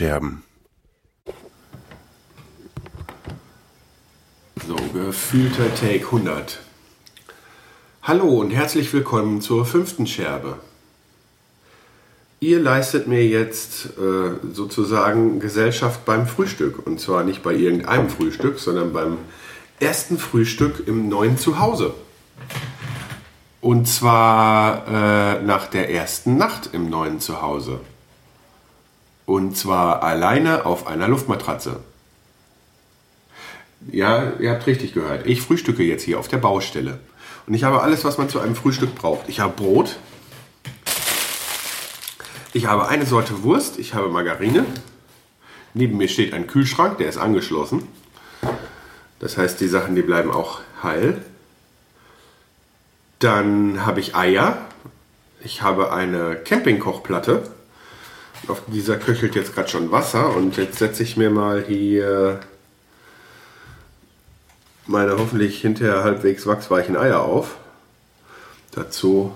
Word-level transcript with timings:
Die 0.00 0.06
Tonscherben. 0.06 0.42
So, 4.66 4.76
gefühlter 4.94 5.74
Take 5.74 6.06
100. 6.06 6.60
Hallo 8.02 8.40
und 8.40 8.50
herzlich 8.50 8.94
willkommen 8.94 9.42
zur 9.42 9.66
fünften 9.66 10.06
Scherbe. 10.06 10.58
Ihr 12.40 12.60
leistet 12.60 13.08
mir 13.08 13.26
jetzt 13.26 13.90
äh, 13.98 14.54
sozusagen 14.54 15.38
Gesellschaft 15.38 16.06
beim 16.06 16.26
Frühstück. 16.26 16.86
Und 16.86 16.98
zwar 16.98 17.22
nicht 17.22 17.42
bei 17.42 17.52
irgendeinem 17.52 18.08
Frühstück, 18.08 18.58
sondern 18.58 18.94
beim 18.94 19.18
ersten 19.80 20.16
Frühstück 20.16 20.84
im 20.86 21.10
neuen 21.10 21.36
Zuhause. 21.36 21.92
Und 23.60 23.86
zwar 23.86 24.86
äh, 24.88 25.42
nach 25.42 25.66
der 25.66 25.90
ersten 25.90 26.38
Nacht 26.38 26.70
im 26.72 26.88
neuen 26.88 27.20
Zuhause. 27.20 27.80
Und 29.30 29.56
zwar 29.56 30.02
alleine 30.02 30.66
auf 30.66 30.88
einer 30.88 31.06
Luftmatratze. 31.06 31.78
Ja, 33.92 34.32
ihr 34.40 34.50
habt 34.50 34.66
richtig 34.66 34.92
gehört. 34.92 35.24
Ich 35.24 35.40
frühstücke 35.40 35.84
jetzt 35.84 36.02
hier 36.02 36.18
auf 36.18 36.26
der 36.26 36.38
Baustelle. 36.38 36.98
Und 37.46 37.54
ich 37.54 37.62
habe 37.62 37.80
alles, 37.80 38.04
was 38.04 38.18
man 38.18 38.28
zu 38.28 38.40
einem 38.40 38.56
Frühstück 38.56 38.96
braucht. 38.96 39.28
Ich 39.28 39.38
habe 39.38 39.52
Brot, 39.52 39.98
ich 42.52 42.66
habe 42.66 42.88
eine 42.88 43.06
Sorte 43.06 43.44
Wurst, 43.44 43.78
ich 43.78 43.94
habe 43.94 44.08
Margarine. 44.08 44.66
Neben 45.74 45.96
mir 45.96 46.08
steht 46.08 46.34
ein 46.34 46.48
Kühlschrank, 46.48 46.98
der 46.98 47.08
ist 47.08 47.16
angeschlossen. 47.16 47.86
Das 49.20 49.36
heißt, 49.36 49.60
die 49.60 49.68
Sachen, 49.68 49.94
die 49.94 50.02
bleiben 50.02 50.32
auch 50.32 50.58
heil. 50.82 51.24
Dann 53.20 53.86
habe 53.86 54.00
ich 54.00 54.16
Eier. 54.16 54.58
Ich 55.44 55.62
habe 55.62 55.92
eine 55.92 56.34
Campingkochplatte. 56.34 57.59
Auf 58.48 58.62
dieser 58.66 58.96
köchelt 58.96 59.34
jetzt 59.34 59.54
gerade 59.54 59.68
schon 59.68 59.90
Wasser. 59.90 60.34
Und 60.34 60.56
jetzt 60.56 60.78
setze 60.78 61.02
ich 61.02 61.16
mir 61.16 61.30
mal 61.30 61.64
hier 61.66 62.40
meine 64.86 65.18
hoffentlich 65.18 65.60
hinterher 65.60 66.02
halbwegs 66.02 66.46
wachsweichen 66.46 66.96
Eier 66.96 67.20
auf. 67.20 67.56
Dazu 68.72 69.34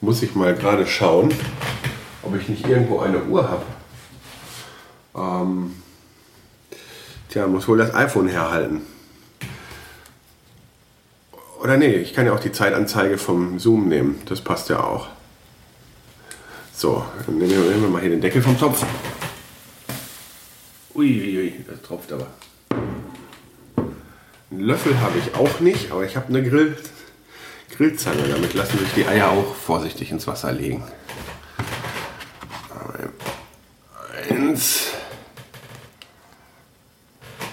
muss 0.00 0.22
ich 0.22 0.34
mal 0.34 0.54
gerade 0.54 0.86
schauen, 0.86 1.32
ob 2.22 2.36
ich 2.36 2.48
nicht 2.48 2.66
irgendwo 2.66 3.00
eine 3.00 3.24
Uhr 3.24 3.48
habe. 3.48 3.64
Ähm, 5.14 5.74
tja, 7.28 7.46
muss 7.46 7.68
wohl 7.68 7.78
das 7.78 7.94
iPhone 7.94 8.28
herhalten. 8.28 8.82
Oder 11.60 11.76
nee, 11.76 11.94
ich 11.94 12.14
kann 12.14 12.26
ja 12.26 12.32
auch 12.32 12.40
die 12.40 12.50
Zeitanzeige 12.50 13.18
vom 13.18 13.58
Zoom 13.60 13.88
nehmen. 13.88 14.20
Das 14.26 14.40
passt 14.40 14.68
ja 14.68 14.82
auch. 14.82 15.08
So, 16.82 17.06
dann 17.26 17.38
nehmen 17.38 17.80
wir 17.80 17.88
mal 17.88 18.00
hier 18.00 18.10
den 18.10 18.20
Deckel 18.20 18.42
vom 18.42 18.58
Topf. 18.58 18.84
Uiuiui, 20.96 21.38
ui, 21.38 21.64
das 21.64 21.80
tropft 21.80 22.10
aber. 22.10 22.26
Einen 24.50 24.60
Löffel 24.62 25.00
habe 25.00 25.16
ich 25.16 25.32
auch 25.36 25.60
nicht, 25.60 25.92
aber 25.92 26.04
ich 26.04 26.16
habe 26.16 26.26
eine 26.26 26.42
Grill 26.42 26.76
Grillzange. 27.76 28.26
Damit 28.28 28.54
lassen 28.54 28.80
sich 28.80 28.92
die 28.94 29.06
Eier 29.06 29.30
auch 29.30 29.54
vorsichtig 29.54 30.10
ins 30.10 30.26
Wasser 30.26 30.50
legen. 30.50 30.82
Eins. 34.28 34.88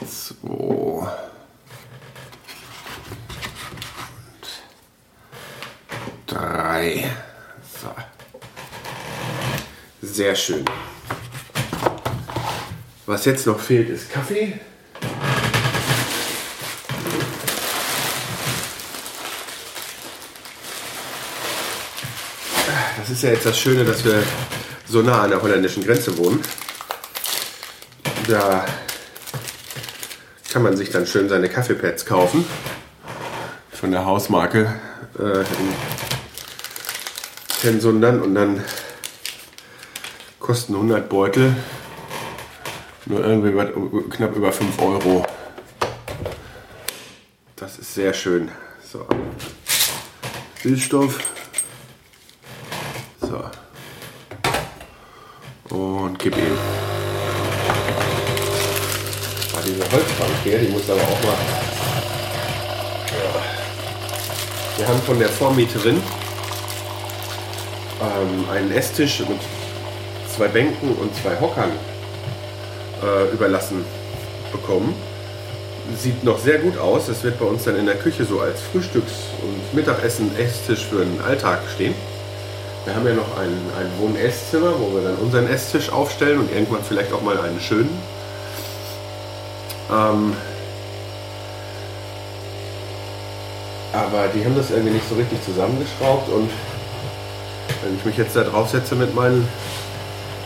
Zwei. 0.08 1.08
Drei. 6.26 7.12
Sehr 10.19 10.35
schön. 10.35 10.66
Was 13.06 13.24
jetzt 13.24 13.47
noch 13.47 13.57
fehlt, 13.57 13.88
ist 13.88 14.12
Kaffee. 14.12 14.59
Das 22.97 23.09
ist 23.09 23.24
ja 23.24 23.29
jetzt 23.29 23.46
das 23.46 23.58
Schöne, 23.58 23.85
dass 23.85 24.03
wir 24.03 24.22
so 24.90 25.02
nah 25.02 25.22
an 25.22 25.29
der 25.29 25.41
holländischen 25.41 25.85
Grenze 25.85 26.18
wohnen. 26.18 26.41
Da 28.28 28.66
kann 30.52 30.63
man 30.63 30.75
sich 30.75 30.90
dann 30.90 31.08
schön 31.08 31.29
seine 31.29 31.47
Kaffeepads 31.47 32.06
kaufen. 32.06 32.44
Von 33.72 33.91
der 33.91 34.03
Hausmarke 34.03 34.75
äh, 35.18 35.40
in 35.40 35.74
Tensundern 37.62 38.22
und 38.22 38.35
dann 38.35 38.62
kosten 40.50 40.74
100 40.74 41.08
Beutel 41.08 41.56
nur 43.06 43.24
irgendwie 43.24 43.52
knapp 44.10 44.36
über 44.36 44.52
5 44.52 44.82
Euro. 44.82 45.24
Das 47.56 47.78
ist 47.78 47.94
sehr 47.94 48.12
schön. 48.16 48.50
So. 48.84 49.06
Süßstoff. 50.64 51.20
und 55.70 56.18
gib 56.18 56.36
ihm. 56.36 56.58
Ah, 59.54 59.62
diese 59.64 59.84
Holzbank 59.92 60.32
hier, 60.44 60.58
die 60.58 60.70
muss 60.70 60.90
aber 60.90 61.00
auch 61.00 61.24
mal. 61.26 61.38
Wir 64.78 64.88
haben 64.88 65.02
von 65.04 65.20
der 65.20 65.30
Vormieterin 65.30 66.02
ähm, 68.02 68.50
einen 68.50 68.72
Esstisch 68.72 69.20
mit 69.20 69.38
zwei 70.40 70.48
Bänken 70.48 70.96
und 70.96 71.14
zwei 71.22 71.38
Hockern 71.42 71.70
äh, 73.04 73.34
überlassen 73.34 73.84
bekommen. 74.54 74.96
Sieht 75.98 76.24
noch 76.24 76.40
sehr 76.40 76.60
gut 76.60 76.78
aus. 76.78 77.08
Das 77.08 77.22
wird 77.24 77.38
bei 77.38 77.46
uns 77.46 77.66
dann 77.66 77.76
in 77.76 77.86
der 77.86 77.96
Küche 77.96 78.24
so 78.24 78.40
als 78.40 78.62
Frühstücks- 78.62 79.34
und 79.42 79.76
Mittagessen-Esstisch 79.76 80.86
für 80.86 81.04
den 81.04 81.20
Alltag 81.20 81.60
stehen. 81.76 81.94
Wir 82.86 82.96
haben 82.96 83.06
ja 83.06 83.16
noch 83.16 83.38
ein, 83.38 83.52
ein 83.78 83.92
Wohn-Esszimmer, 84.00 84.76
wo 84.80 84.96
wir 84.96 85.10
dann 85.10 85.18
unseren 85.18 85.46
Esstisch 85.50 85.92
aufstellen 85.92 86.40
und 86.40 86.54
irgendwann 86.54 86.84
vielleicht 86.88 87.12
auch 87.12 87.22
mal 87.22 87.38
einen 87.38 87.60
schönen. 87.60 88.02
Ähm, 89.92 90.34
aber 93.92 94.30
die 94.34 94.46
haben 94.46 94.56
das 94.56 94.72
irgendwie 94.72 94.94
nicht 94.94 95.10
so 95.10 95.16
richtig 95.16 95.44
zusammengeschraubt 95.44 96.30
und 96.30 96.50
wenn 97.84 97.98
ich 97.98 98.06
mich 98.06 98.16
jetzt 98.16 98.38
da 98.38 98.44
drauf 98.44 98.70
setze 98.70 98.96
mit 98.96 99.14
meinen 99.14 99.46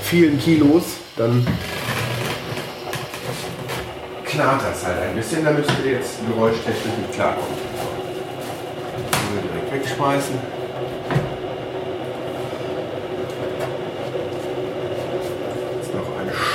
vielen 0.04 0.40
Kilos, 0.40 0.84
dann 1.16 1.46
knarrt 4.26 4.62
das 4.70 4.86
halt 4.86 5.02
ein 5.02 5.16
bisschen. 5.16 5.44
Da 5.44 5.52
müsst 5.52 5.70
ihr 5.84 5.94
jetzt 5.94 6.20
geräuschtechnisch 6.28 6.98
nicht 6.98 7.14
klarkommen. 7.14 7.58
Direkt 9.44 9.74
wegschmeißen. 9.74 10.36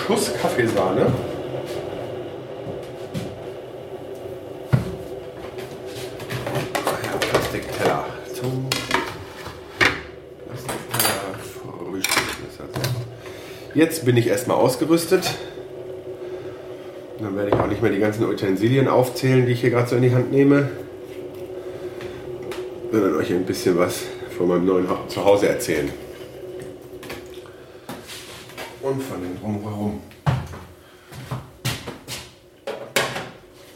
Schuss 0.07 0.33
Kaffeesahne. 0.41 1.13
Jetzt 13.79 14.05
bin 14.05 14.17
ich 14.17 14.27
erstmal 14.27 14.57
ausgerüstet. 14.57 15.37
Dann 17.21 17.37
werde 17.37 17.51
ich 17.51 17.55
auch 17.55 17.69
nicht 17.69 17.81
mehr 17.81 17.93
die 17.93 18.01
ganzen 18.01 18.29
Utensilien 18.29 18.89
aufzählen, 18.89 19.47
die 19.47 19.53
ich 19.53 19.61
hier 19.61 19.71
gerade 19.71 19.89
so 19.89 19.95
in 19.95 20.03
die 20.03 20.13
Hand 20.13 20.33
nehme, 20.33 20.69
sondern 22.91 23.15
euch 23.15 23.31
ein 23.31 23.45
bisschen 23.45 23.79
was 23.79 24.03
von 24.37 24.49
meinem 24.49 24.67
neuen 24.67 24.89
Zuhause 25.07 25.49
erzählen 25.49 25.93
und 28.83 29.01
von 29.01 29.23
den 29.23 29.41
drumherum. 29.41 30.01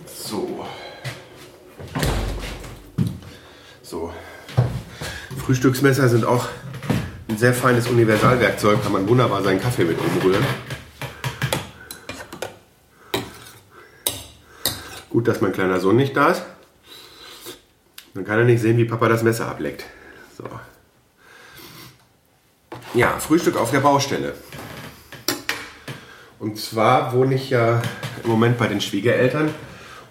So. 0.05 0.66
So. 3.82 4.10
Frühstücksmesser 5.46 6.08
sind 6.08 6.25
auch 6.25 6.48
sehr 7.43 7.53
feines 7.53 7.89
Universalwerkzeug, 7.89 8.81
kann 8.85 8.93
man 8.93 9.09
wunderbar 9.09 9.43
seinen 9.43 9.61
Kaffee 9.61 9.83
mit 9.83 9.99
umrühren. 9.99 10.47
Gut, 15.11 15.27
dass 15.27 15.41
mein 15.41 15.53
kleiner 15.53 15.81
Sohn 15.81 15.97
nicht 15.97 16.17
da 16.17 16.29
ist. 16.29 16.44
Dann 18.15 18.25
kann 18.25 18.39
er 18.39 18.44
nicht 18.44 18.62
sehen, 18.62 18.77
wie 18.77 18.85
Papa 18.85 19.09
das 19.09 19.25
Messer 19.25 19.49
ableckt. 19.49 19.83
So. 20.39 20.44
Ja, 22.94 23.19
Frühstück 23.19 23.56
auf 23.56 23.73
der 23.73 23.81
Baustelle. 23.81 24.35
Und 26.39 26.61
zwar 26.61 27.12
wohne 27.12 27.35
ich 27.35 27.50
ja 27.50 27.83
im 28.23 28.31
Moment 28.31 28.56
bei 28.56 28.69
den 28.69 28.81
Schwiegereltern. 28.81 29.53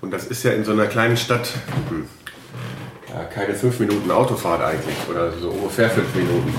Und 0.02 0.12
das 0.12 0.28
ist 0.28 0.44
ja 0.44 0.52
in 0.52 0.66
so 0.66 0.74
einer 0.74 0.88
kleinen 0.88 1.16
Stadt 1.16 1.50
hm, 1.88 2.10
ja, 3.08 3.24
keine 3.24 3.56
fünf 3.56 3.80
Minuten 3.80 4.12
Autofahrt 4.12 4.62
eigentlich 4.62 4.98
oder 5.10 5.32
so 5.32 5.52
ungefähr 5.52 5.90
fünf 5.90 6.14
Minuten. 6.14 6.54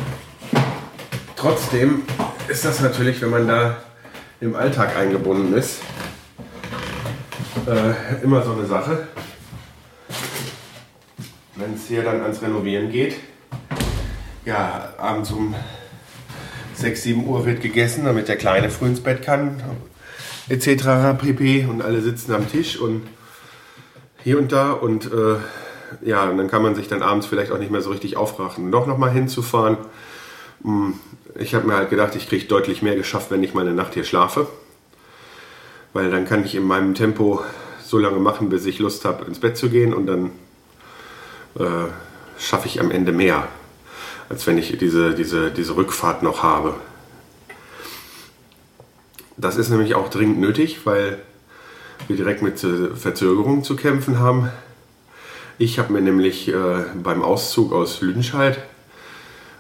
Trotzdem 1.43 2.03
ist 2.47 2.65
das 2.65 2.79
natürlich, 2.79 3.21
wenn 3.21 3.31
man 3.31 3.49
da 3.49 3.83
im 4.41 4.55
Alltag 4.55 4.97
eingebunden 4.97 5.53
ist, 5.55 5.81
äh, 7.67 8.23
immer 8.23 8.45
so 8.45 8.53
eine 8.53 8.65
Sache. 8.65 9.09
Wenn 11.57 11.75
es 11.75 11.89
hier 11.89 12.05
dann 12.05 12.23
ans 12.23 12.43
Renovieren 12.43 12.93
geht, 12.93 13.17
ja, 14.45 14.95
abends 14.99 15.33
um 15.33 15.57
6, 16.75 17.03
7 17.03 17.27
Uhr 17.27 17.45
wird 17.45 17.61
gegessen, 17.61 18.05
damit 18.05 18.29
der 18.29 18.37
Kleine 18.37 18.71
früh 18.71 18.87
ins 18.87 19.01
Bett 19.01 19.23
kann, 19.23 19.61
etc. 20.49 21.19
pp. 21.19 21.67
Und 21.67 21.83
alle 21.83 22.03
sitzen 22.03 22.35
am 22.35 22.49
Tisch 22.49 22.79
und 22.79 23.03
hier 24.23 24.39
und 24.39 24.53
da 24.53 24.71
und 24.71 25.07
äh, 25.07 25.39
ja, 26.03 26.23
und 26.23 26.39
dann 26.39 26.49
kann 26.49 26.63
man 26.63 26.77
sich 26.77 26.87
dann 26.87 27.03
abends 27.03 27.27
vielleicht 27.27 27.51
auch 27.51 27.59
nicht 27.59 27.73
mehr 27.73 27.83
so 27.83 27.91
richtig 27.91 28.17
aufrachen, 28.17 28.71
doch 28.71 28.87
nochmal 28.87 29.11
hinzufahren. 29.11 29.79
Hm, 30.63 30.95
ich 31.39 31.55
habe 31.55 31.67
mir 31.67 31.75
halt 31.75 31.91
gedacht, 31.91 32.15
ich 32.15 32.29
kriege 32.29 32.45
deutlich 32.45 32.83
mehr 32.83 32.97
geschafft, 32.97 33.31
wenn 33.31 33.43
ich 33.43 33.55
mal 33.55 33.63
eine 33.63 33.75
Nacht 33.75 33.95
hier 33.95 34.05
schlafe. 34.05 34.47
Weil 35.93 36.11
dann 36.11 36.27
kann 36.27 36.45
ich 36.45 36.55
in 36.55 36.65
meinem 36.65 36.95
Tempo 36.95 37.43
so 37.85 37.99
lange 37.99 38.19
machen, 38.19 38.49
bis 38.49 38.65
ich 38.67 38.79
Lust 38.79 39.05
habe, 39.05 39.25
ins 39.25 39.41
Bett 39.41 39.57
zu 39.57 39.69
gehen 39.69 39.93
und 39.93 40.07
dann 40.07 40.31
äh, 41.59 41.91
schaffe 42.39 42.67
ich 42.67 42.81
am 42.81 42.91
Ende 42.91 43.13
mehr, 43.13 43.49
als 44.29 44.47
wenn 44.47 44.57
ich 44.57 44.77
diese, 44.79 45.15
diese, 45.15 45.51
diese 45.51 45.77
Rückfahrt 45.77 46.23
noch 46.23 46.43
habe. 46.43 46.75
Das 49.37 49.57
ist 49.57 49.69
nämlich 49.69 49.95
auch 49.95 50.09
dringend 50.09 50.39
nötig, 50.39 50.87
weil 50.87 51.19
wir 52.09 52.17
direkt 52.17 52.43
mit 52.43 52.59
Verzögerungen 52.59 53.65
zu 53.65 53.77
kämpfen 53.77 54.19
haben. 54.19 54.49
Ich 55.59 55.79
habe 55.79 55.93
mir 55.93 56.01
nämlich 56.01 56.49
äh, 56.49 56.85
beim 56.95 57.23
Auszug 57.23 57.73
aus 57.73 58.01
Lüdenscheid 58.01 58.59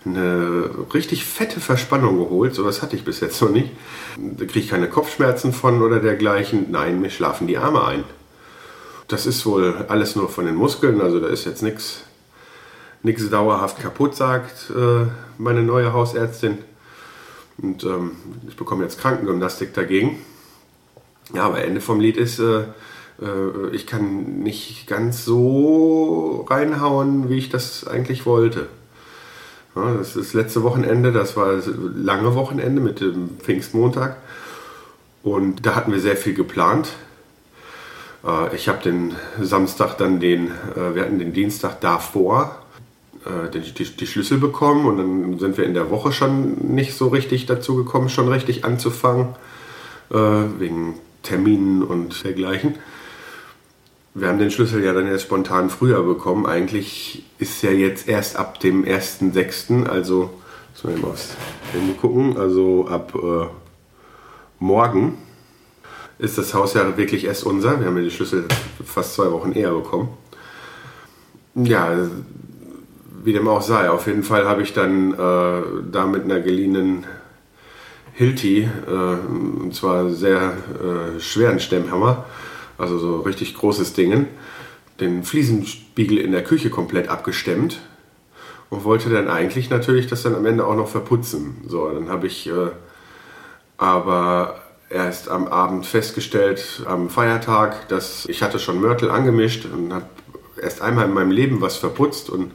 eine 0.05 0.71
richtig 0.93 1.25
fette 1.25 1.61
Verspannung 1.61 2.19
geholt. 2.19 2.55
So 2.55 2.65
was 2.65 2.83
hatte 2.83 2.97
ich 2.97 3.05
bis 3.05 3.21
jetzt 3.21 3.41
noch 3.41 3.51
nicht. 3.51 3.71
Da 4.17 4.45
kriege 4.45 4.61
ich 4.61 4.69
keine 4.69 4.89
Kopfschmerzen 4.89 5.53
von 5.53 5.83
oder 5.83 6.01
dergleichen. 6.01 6.67
Nein, 6.71 7.01
mir 7.01 7.11
schlafen 7.11 7.47
die 7.47 7.59
Arme 7.59 7.85
ein. 7.85 8.05
Das 9.09 9.27
ist 9.27 9.45
wohl 9.47 9.85
alles 9.89 10.17
nur 10.17 10.29
von 10.29 10.47
den 10.47 10.55
Muskeln, 10.55 11.01
also 11.01 11.21
da 11.21 11.29
ist 11.29 11.45
jetzt 11.45 11.63
nichts 11.63 12.05
nichts 13.03 13.29
dauerhaft 13.31 13.81
kaputt, 13.81 14.15
sagt 14.15 14.71
äh, 14.71 15.07
meine 15.39 15.63
neue 15.63 15.93
Hausärztin. 15.93 16.59
Und 17.61 17.85
ähm, 17.85 18.13
ich 18.49 18.57
bekomme 18.57 18.85
jetzt 18.85 19.01
Krankengymnastik 19.01 19.75
dagegen. 19.75 20.19
Ja, 21.35 21.45
aber 21.45 21.65
Ende 21.65 21.81
vom 21.81 22.01
Lied 22.01 22.17
ist, 22.17 22.39
äh, 22.39 22.63
äh, 23.21 23.71
ich 23.73 23.87
kann 23.87 24.41
nicht 24.43 24.87
ganz 24.87 25.25
so 25.25 26.47
reinhauen, 26.49 27.29
wie 27.29 27.39
ich 27.39 27.49
das 27.49 27.87
eigentlich 27.87 28.27
wollte. 28.27 28.69
Ja, 29.75 29.95
das 29.95 30.17
ist 30.17 30.35
letzte 30.35 30.63
Wochenende, 30.63 31.13
das 31.13 31.37
war 31.37 31.57
das 31.57 31.69
lange 31.95 32.35
Wochenende 32.35 32.83
mit 32.83 33.01
dem 33.01 33.39
Pfingstmontag. 33.39 34.17
Und 35.23 35.65
da 35.65 35.75
hatten 35.75 35.93
wir 35.93 36.01
sehr 36.01 36.17
viel 36.17 36.35
geplant. 36.35 36.89
Äh, 38.27 38.55
ich 38.55 38.69
habe 38.69 38.83
den 38.83 39.15
Samstag 39.41 39.97
dann 39.99 40.21
den, 40.21 40.49
äh, 40.49 40.95
wir 40.95 41.03
hatten 41.03 41.19
den 41.19 41.33
Dienstag 41.33 41.81
davor 41.81 42.63
äh, 43.25 43.51
die, 43.51 44.07
Schlüssel 44.07 44.39
bekommen 44.39 44.87
und 44.87 44.97
dann 44.99 45.39
sind 45.39 45.57
wir 45.57 45.65
in 45.65 45.75
der 45.75 45.91
Woche 45.91 46.13
schon 46.13 46.75
nicht 46.75 46.95
so 46.95 47.09
richtig 47.09 47.47
dazu 47.47 47.77
gekommen, 47.77 48.09
schon 48.09 48.29
richtig 48.29 48.65
anzufangen, 48.65 49.35
wegen 50.11 50.97
Terminen 51.23 51.83
und 51.83 52.23
dergleichen. 52.23 52.75
Wir 54.15 54.29
haben 54.29 54.39
den 54.39 54.51
Schlüssel 54.51 54.85
ja 54.85 54.93
dann 54.93 55.07
jetzt 55.07 55.23
spontan 55.23 55.71
früher 55.71 56.03
bekommen. 56.03 56.45
Eigentlich 56.45 57.25
ist 57.39 57.63
ja 57.63 57.71
jetzt 57.71 58.09
erst 58.09 58.37
ab 58.37 58.61
dem 58.61 58.85
1.6., 58.85 59.87
also, 59.87 60.31
müssen 60.73 60.97
wir 60.97 61.03
mal 61.03 61.13
aufs 61.13 61.35
Handy 61.73 61.95
gucken, 61.95 62.37
also 62.37 62.87
ab 62.89 63.15
äh, 63.15 63.47
morgen 64.59 65.17
ist 66.19 66.37
das 66.37 66.53
Haus 66.53 66.75
ja 66.75 66.97
wirklich 66.97 67.25
erst 67.25 67.45
unser. 67.45 67.81
Wir 67.81 67.87
haben 67.87 67.97
ja 67.97 68.03
die 68.03 68.11
Schlüssel 68.11 68.45
fast 68.85 69.15
zwei 69.15 69.33
Wochen 69.33 69.53
eher 69.53 69.73
bekommen. 69.73 70.11
Ja, 71.55 71.91
wie 73.25 73.33
dem 73.33 73.49
auch 73.49 73.63
sei, 73.63 73.91
auf 73.91 74.07
jeden 74.07 74.23
Fall 74.23 74.47
habe 74.47 74.63
ich 74.63 74.73
dann 74.73 75.15
äh, 75.15 75.63
da 75.91 76.07
mit 76.07 76.25
einer 76.25 76.41
geliehenen 76.41 77.05
Hilti, 78.13 78.69
äh, 78.87 78.91
und 78.91 79.75
zwar 79.75 80.11
sehr 80.11 80.53
äh, 80.53 81.19
schweren 81.19 81.61
Stemmhammer, 81.61 82.25
also 82.83 82.99
so 82.99 83.21
richtig 83.21 83.55
großes 83.55 83.95
Ding, 83.95 84.27
den 85.01 85.23
Fliesenspiegel 85.23 86.19
in 86.19 86.33
der 86.33 86.43
Küche 86.43 86.69
komplett 86.69 87.09
abgestemmt. 87.09 87.81
Und 88.69 88.85
wollte 88.85 89.11
dann 89.11 89.29
eigentlich 89.29 89.69
natürlich 89.69 90.07
das 90.07 90.23
dann 90.23 90.35
am 90.35 90.47
Ende 90.47 90.67
auch 90.67 90.75
noch 90.75 90.89
verputzen. 90.89 91.59
So, 91.69 91.91
dann 91.91 92.09
habe 92.09 92.27
ich 92.27 92.49
äh, 92.49 92.71
aber 93.77 94.63
erst 94.89 95.29
am 95.29 95.47
Abend 95.47 95.85
festgestellt, 95.85 96.83
am 96.87 97.11
Feiertag, 97.11 97.89
dass 97.89 98.25
ich 98.27 98.43
hatte 98.43 98.59
schon 98.59 98.81
Mörtel 98.81 99.11
angemischt 99.11 99.67
und 99.67 99.93
habe 99.93 100.07
erst 100.61 100.81
einmal 100.81 101.07
in 101.07 101.13
meinem 101.13 101.31
Leben 101.31 101.61
was 101.61 101.77
verputzt 101.77 102.31
und 102.31 102.53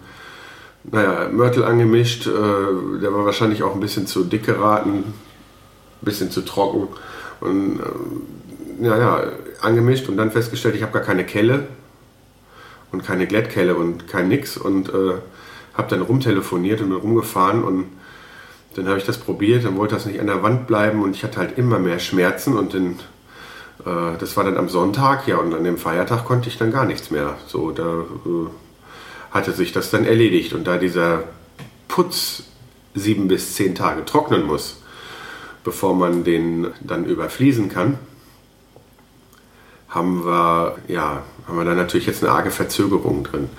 naja, 0.83 1.29
Mörtel 1.29 1.63
angemischt, 1.65 2.27
äh, 2.27 2.31
der 2.31 3.13
war 3.13 3.25
wahrscheinlich 3.25 3.61
auch 3.61 3.75
ein 3.75 3.79
bisschen 3.79 4.07
zu 4.07 4.23
dick 4.23 4.45
geraten, 4.45 4.99
ein 4.99 5.13
bisschen 6.01 6.31
zu 6.31 6.41
trocken. 6.41 6.87
Und 7.41 7.79
äh, 7.79 7.83
ja, 8.79 8.97
ja, 8.97 9.23
angemischt 9.61 10.09
und 10.09 10.17
dann 10.17 10.31
festgestellt, 10.31 10.75
ich 10.75 10.81
habe 10.81 10.93
gar 10.93 11.01
keine 11.01 11.25
Kelle 11.25 11.67
und 12.91 13.03
keine 13.03 13.27
Glättkelle 13.27 13.75
und 13.75 14.07
kein 14.07 14.27
Nix 14.27 14.57
und 14.57 14.89
äh, 14.89 15.15
habe 15.73 15.89
dann 15.89 16.01
rumtelefoniert 16.01 16.81
und 16.81 16.89
bin 16.89 16.97
rumgefahren 16.97 17.63
und 17.63 17.85
dann 18.75 18.87
habe 18.87 18.99
ich 18.99 19.05
das 19.05 19.17
probiert, 19.17 19.65
dann 19.65 19.77
wollte 19.77 19.95
das 19.95 20.05
nicht 20.05 20.19
an 20.19 20.27
der 20.27 20.43
Wand 20.43 20.67
bleiben 20.67 21.01
und 21.01 21.15
ich 21.15 21.23
hatte 21.23 21.39
halt 21.39 21.57
immer 21.57 21.79
mehr 21.79 21.99
Schmerzen 21.99 22.57
und 22.57 22.73
dann, 22.73 22.99
äh, 23.85 24.17
das 24.19 24.37
war 24.37 24.43
dann 24.43 24.57
am 24.57 24.69
Sonntag, 24.69 25.27
ja 25.27 25.37
und 25.37 25.53
an 25.53 25.63
dem 25.63 25.77
Feiertag 25.77 26.25
konnte 26.25 26.49
ich 26.49 26.57
dann 26.57 26.71
gar 26.71 26.85
nichts 26.85 27.11
mehr. 27.11 27.37
So, 27.47 27.71
da 27.71 27.83
äh, 27.83 28.47
hatte 29.31 29.51
sich 29.51 29.71
das 29.71 29.89
dann 29.91 30.05
erledigt 30.05 30.53
und 30.53 30.67
da 30.67 30.77
dieser 30.77 31.23
Putz 31.87 32.43
sieben 32.93 33.27
bis 33.27 33.55
zehn 33.55 33.75
Tage 33.75 34.05
trocknen 34.05 34.45
muss, 34.45 34.81
bevor 35.63 35.95
man 35.95 36.23
den 36.23 36.67
dann 36.81 37.05
überfließen 37.05 37.69
kann, 37.69 37.97
haben 39.89 40.25
wir, 40.25 40.77
ja, 40.87 41.23
haben 41.47 41.57
wir 41.57 41.65
da 41.65 41.73
natürlich 41.73 42.07
jetzt 42.07 42.23
eine 42.23 42.31
arge 42.31 42.51
Verzögerung 42.51 43.23
drin. 43.23 43.49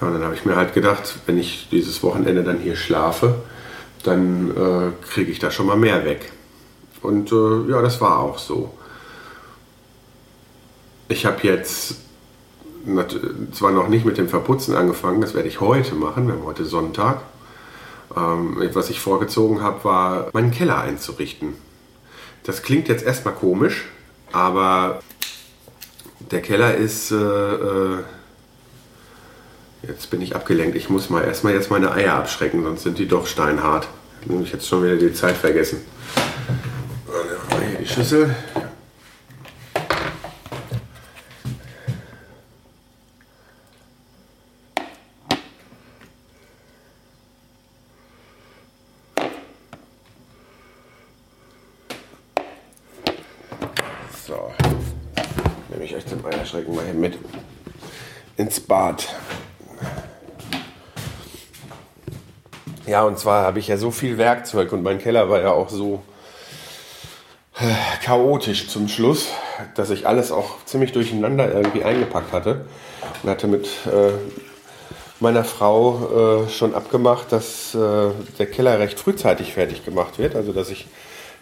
Ja, 0.00 0.06
und 0.06 0.14
dann 0.14 0.24
habe 0.24 0.34
ich 0.34 0.44
mir 0.44 0.56
halt 0.56 0.74
gedacht, 0.74 1.18
wenn 1.26 1.38
ich 1.38 1.68
dieses 1.70 2.02
Wochenende 2.02 2.42
dann 2.42 2.58
hier 2.58 2.76
schlafe, 2.76 3.34
dann 4.02 4.50
äh, 4.50 5.06
kriege 5.06 5.30
ich 5.30 5.38
da 5.38 5.50
schon 5.50 5.66
mal 5.66 5.76
mehr 5.76 6.04
weg. 6.04 6.32
Und 7.02 7.30
äh, 7.32 7.70
ja, 7.70 7.82
das 7.82 8.00
war 8.00 8.20
auch 8.20 8.38
so. 8.38 8.72
Ich 11.08 11.26
habe 11.26 11.38
jetzt 11.42 11.96
zwar 13.52 13.72
noch 13.72 13.88
nicht 13.88 14.04
mit 14.04 14.16
dem 14.16 14.28
Verputzen 14.28 14.74
angefangen, 14.74 15.20
das 15.20 15.34
werde 15.34 15.48
ich 15.48 15.60
heute 15.60 15.94
machen, 15.94 16.26
wir 16.26 16.34
haben 16.34 16.44
heute 16.44 16.64
Sonntag. 16.64 17.22
Ähm, 18.16 18.56
was 18.72 18.90
ich 18.90 19.00
vorgezogen 19.00 19.60
habe, 19.60 19.84
war 19.84 20.28
meinen 20.32 20.52
Keller 20.52 20.80
einzurichten. 20.80 21.54
Das 22.44 22.62
klingt 22.62 22.88
jetzt 22.88 23.04
erstmal 23.04 23.34
komisch, 23.34 23.86
aber 24.32 25.00
der 26.20 26.42
Keller 26.42 26.74
ist. 26.74 27.10
Äh, 27.10 27.16
äh, 27.16 27.98
jetzt 29.82 30.10
bin 30.10 30.20
ich 30.22 30.34
abgelenkt. 30.34 30.76
Ich 30.76 30.88
muss 30.88 31.10
mal 31.10 31.24
erstmal 31.24 31.54
jetzt 31.54 31.70
meine 31.70 31.92
Eier 31.92 32.14
abschrecken, 32.14 32.62
sonst 32.62 32.82
sind 32.82 32.98
die 32.98 33.08
doch 33.08 33.26
steinhart. 33.26 33.88
Habe 34.28 34.42
ich 34.42 34.52
jetzt 34.52 34.66
schon 34.66 34.82
wieder 34.82 34.96
die 34.96 35.12
Zeit 35.12 35.36
vergessen. 35.36 35.80
Hier 37.60 37.78
die 37.78 37.86
Schüssel. 37.86 38.34
Eierschrecken 56.46 56.74
mal 56.74 56.84
hier 56.84 56.94
mit 56.94 57.18
ins 58.36 58.60
Bad. 58.60 59.08
Ja, 62.86 63.04
und 63.04 63.18
zwar 63.18 63.44
habe 63.44 63.58
ich 63.58 63.68
ja 63.68 63.76
so 63.76 63.90
viel 63.90 64.18
Werkzeug 64.18 64.72
und 64.72 64.82
mein 64.82 64.98
Keller 64.98 65.28
war 65.28 65.40
ja 65.40 65.52
auch 65.52 65.68
so 65.68 66.02
äh, 67.58 67.64
chaotisch 68.04 68.68
zum 68.68 68.88
Schluss, 68.88 69.28
dass 69.74 69.90
ich 69.90 70.06
alles 70.06 70.32
auch 70.32 70.64
ziemlich 70.64 70.92
durcheinander 70.92 71.52
irgendwie 71.52 71.84
eingepackt 71.84 72.32
hatte 72.32 72.66
und 73.22 73.30
hatte 73.30 73.46
mit 73.46 73.66
äh, 73.86 74.12
meiner 75.20 75.44
Frau 75.44 76.44
äh, 76.46 76.50
schon 76.50 76.74
abgemacht, 76.74 77.32
dass 77.32 77.74
äh, 77.74 78.10
der 78.38 78.46
Keller 78.46 78.78
recht 78.78 78.98
frühzeitig 79.00 79.54
fertig 79.54 79.84
gemacht 79.84 80.18
wird, 80.18 80.36
also 80.36 80.52
dass 80.52 80.70
ich 80.70 80.86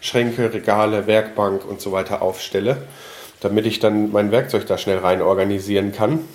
Schränke, 0.01 0.53
Regale, 0.53 1.07
Werkbank 1.07 1.65
und 1.65 1.81
so 1.81 1.91
weiter 1.91 2.21
aufstelle 2.21 2.77
damit 3.45 3.65
ich 3.67 3.79
dann 3.79 4.11
mein 4.11 4.31
Werkzeug 4.31 4.65
da 4.65 4.77
schnell 4.77 4.99
rein 4.99 5.21
organisieren 5.21 5.91
kann 5.91 6.27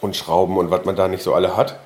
und 0.00 0.16
Schrauben 0.16 0.58
und 0.58 0.70
was 0.70 0.84
man 0.84 0.96
da 0.96 1.08
nicht 1.08 1.22
so 1.22 1.34
alle 1.34 1.56
hat. 1.56 1.78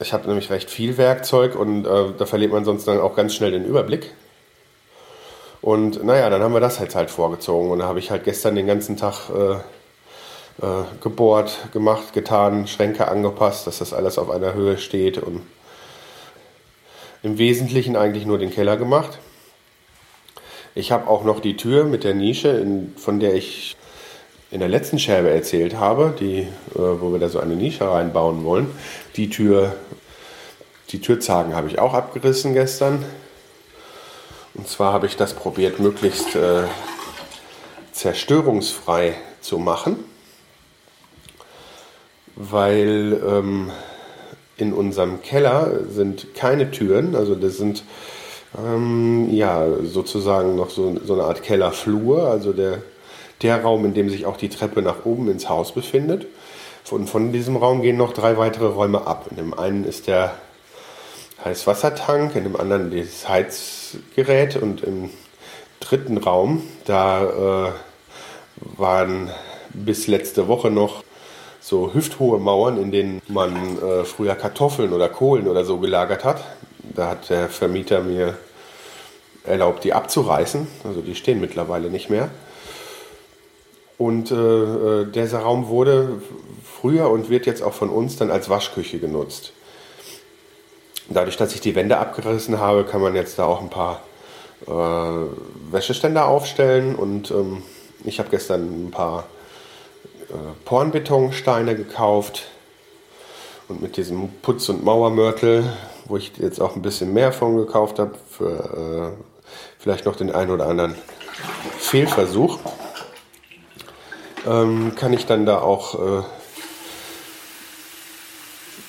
Ich 0.00 0.12
habe 0.12 0.28
nämlich 0.28 0.50
recht 0.50 0.70
viel 0.70 0.96
Werkzeug 0.96 1.56
und 1.56 1.84
äh, 1.84 2.12
da 2.16 2.24
verliert 2.24 2.52
man 2.52 2.64
sonst 2.64 2.86
dann 2.86 3.00
auch 3.00 3.16
ganz 3.16 3.34
schnell 3.34 3.50
den 3.50 3.64
Überblick. 3.64 4.12
Und 5.60 6.04
naja, 6.04 6.30
dann 6.30 6.40
haben 6.42 6.54
wir 6.54 6.60
das 6.60 6.78
jetzt 6.78 6.94
halt 6.94 7.10
vorgezogen. 7.10 7.70
Und 7.70 7.80
da 7.80 7.86
habe 7.86 7.98
ich 7.98 8.10
halt 8.10 8.24
gestern 8.24 8.54
den 8.54 8.68
ganzen 8.68 8.96
Tag 8.96 9.28
äh, 9.30 9.54
äh, 10.64 10.84
gebohrt, 11.00 11.72
gemacht, 11.72 12.12
getan, 12.12 12.68
Schränke 12.68 13.08
angepasst, 13.08 13.66
dass 13.66 13.78
das 13.78 13.92
alles 13.92 14.18
auf 14.18 14.30
einer 14.30 14.54
Höhe 14.54 14.78
steht 14.78 15.18
und 15.18 15.42
im 17.24 17.38
Wesentlichen 17.38 17.96
eigentlich 17.96 18.24
nur 18.24 18.38
den 18.38 18.52
Keller 18.52 18.76
gemacht. 18.76 19.18
Ich 20.76 20.92
habe 20.92 21.08
auch 21.08 21.24
noch 21.24 21.40
die 21.40 21.56
Tür 21.56 21.84
mit 21.84 22.04
der 22.04 22.14
Nische, 22.14 22.50
in, 22.50 22.94
von 22.96 23.18
der 23.18 23.34
ich 23.34 23.76
in 24.50 24.60
der 24.60 24.68
letzten 24.68 24.98
Scherbe 24.98 25.30
erzählt 25.30 25.76
habe, 25.76 26.14
die, 26.18 26.40
äh, 26.40 26.46
wo 26.74 27.12
wir 27.12 27.18
da 27.18 27.28
so 27.28 27.40
eine 27.40 27.54
Nische 27.54 27.90
reinbauen 27.90 28.44
wollen. 28.44 28.70
Die 29.16 29.28
Tür, 29.28 29.76
die 30.90 31.00
Türzagen 31.00 31.54
habe 31.54 31.68
ich 31.68 31.78
auch 31.78 31.94
abgerissen 31.94 32.54
gestern. 32.54 33.04
Und 34.54 34.68
zwar 34.68 34.92
habe 34.92 35.06
ich 35.06 35.16
das 35.16 35.34
probiert, 35.34 35.80
möglichst 35.80 36.34
äh, 36.34 36.62
zerstörungsfrei 37.92 39.14
zu 39.40 39.58
machen, 39.58 39.96
weil 42.34 43.20
ähm, 43.26 43.70
in 44.56 44.72
unserem 44.72 45.22
Keller 45.22 45.70
sind 45.88 46.34
keine 46.34 46.70
Türen, 46.70 47.14
also 47.14 47.34
das 47.34 47.56
sind 47.56 47.84
ähm, 48.56 49.28
ja 49.30 49.66
sozusagen 49.84 50.56
noch 50.56 50.70
so, 50.70 50.96
so 51.04 51.14
eine 51.14 51.24
Art 51.24 51.42
Kellerflur, 51.42 52.28
also 52.28 52.52
der, 52.52 52.82
der 53.42 53.62
Raum, 53.62 53.84
in 53.84 53.94
dem 53.94 54.10
sich 54.10 54.26
auch 54.26 54.36
die 54.36 54.48
Treppe 54.48 54.82
nach 54.82 55.04
oben 55.04 55.30
ins 55.30 55.48
Haus 55.48 55.72
befindet. 55.72 56.26
Und 56.90 57.08
von 57.08 57.32
diesem 57.32 57.56
Raum 57.56 57.82
gehen 57.82 57.96
noch 57.96 58.12
drei 58.12 58.38
weitere 58.38 58.66
Räume 58.66 59.06
ab. 59.06 59.26
In 59.30 59.36
dem 59.36 59.54
einen 59.54 59.84
ist 59.84 60.06
der 60.06 60.34
Heißwassertank, 61.44 62.34
in 62.34 62.44
dem 62.44 62.56
anderen 62.56 62.90
das 62.90 63.28
Heizgerät 63.28 64.56
und 64.56 64.82
im 64.82 65.10
dritten 65.80 66.18
Raum, 66.18 66.62
da 66.84 67.68
äh, 67.68 67.72
waren 68.76 69.30
bis 69.72 70.06
letzte 70.06 70.48
Woche 70.48 70.70
noch 70.70 71.04
so 71.60 71.92
hüfthohe 71.92 72.38
Mauern, 72.38 72.80
in 72.80 72.90
denen 72.90 73.22
man 73.28 73.78
äh, 73.80 74.04
früher 74.04 74.34
Kartoffeln 74.34 74.92
oder 74.92 75.08
Kohlen 75.08 75.46
oder 75.46 75.64
so 75.64 75.78
gelagert 75.78 76.24
hat. 76.24 76.44
Da 76.82 77.10
hat 77.10 77.30
der 77.30 77.48
Vermieter 77.48 78.00
mir 78.00 78.36
erlaubt, 79.44 79.84
die 79.84 79.92
abzureißen. 79.92 80.66
Also 80.84 81.02
die 81.02 81.14
stehen 81.14 81.40
mittlerweile 81.40 81.90
nicht 81.90 82.10
mehr. 82.10 82.30
Und 83.98 84.30
äh, 84.30 84.34
äh 84.34 85.04
dieser 85.10 85.40
Raum 85.40 85.68
wurde 85.68 86.22
früher 86.80 87.10
und 87.10 87.28
wird 87.28 87.46
jetzt 87.46 87.62
auch 87.62 87.74
von 87.74 87.90
uns 87.90 88.16
dann 88.16 88.30
als 88.30 88.48
Waschküche 88.48 88.98
genutzt. 88.98 89.52
Dadurch, 91.08 91.36
dass 91.36 91.54
ich 91.54 91.60
die 91.60 91.74
Wände 91.74 91.98
abgerissen 91.98 92.60
habe, 92.60 92.84
kann 92.84 93.00
man 93.00 93.14
jetzt 93.14 93.38
da 93.38 93.44
auch 93.44 93.60
ein 93.60 93.70
paar 93.70 94.02
äh, 94.66 95.72
Wäscheständer 95.72 96.26
aufstellen. 96.26 96.94
Und 96.94 97.30
ähm, 97.30 97.62
ich 98.04 98.18
habe 98.18 98.28
gestern 98.30 98.86
ein 98.86 98.90
paar 98.90 99.24
äh, 100.28 100.34
Pornbetonsteine 100.64 101.74
gekauft. 101.74 102.46
Und 103.68 103.82
mit 103.82 103.96
diesem 103.96 104.30
Putz- 104.42 104.70
und 104.70 104.84
Mauermörtel, 104.84 105.64
wo 106.06 106.16
ich 106.16 106.32
jetzt 106.38 106.60
auch 106.60 106.76
ein 106.76 106.82
bisschen 106.82 107.12
mehr 107.12 107.32
von 107.32 107.56
gekauft 107.56 107.98
habe, 107.98 108.14
für 108.30 109.14
äh, 109.16 109.22
vielleicht 109.78 110.06
noch 110.06 110.16
den 110.16 110.30
einen 110.30 110.50
oder 110.50 110.66
anderen 110.66 110.94
Fehlversuch, 111.78 112.58
ähm, 114.46 114.94
kann 114.94 115.12
ich 115.12 115.26
dann 115.26 115.46
da 115.46 115.60
auch 115.60 115.94
äh, 115.94 116.22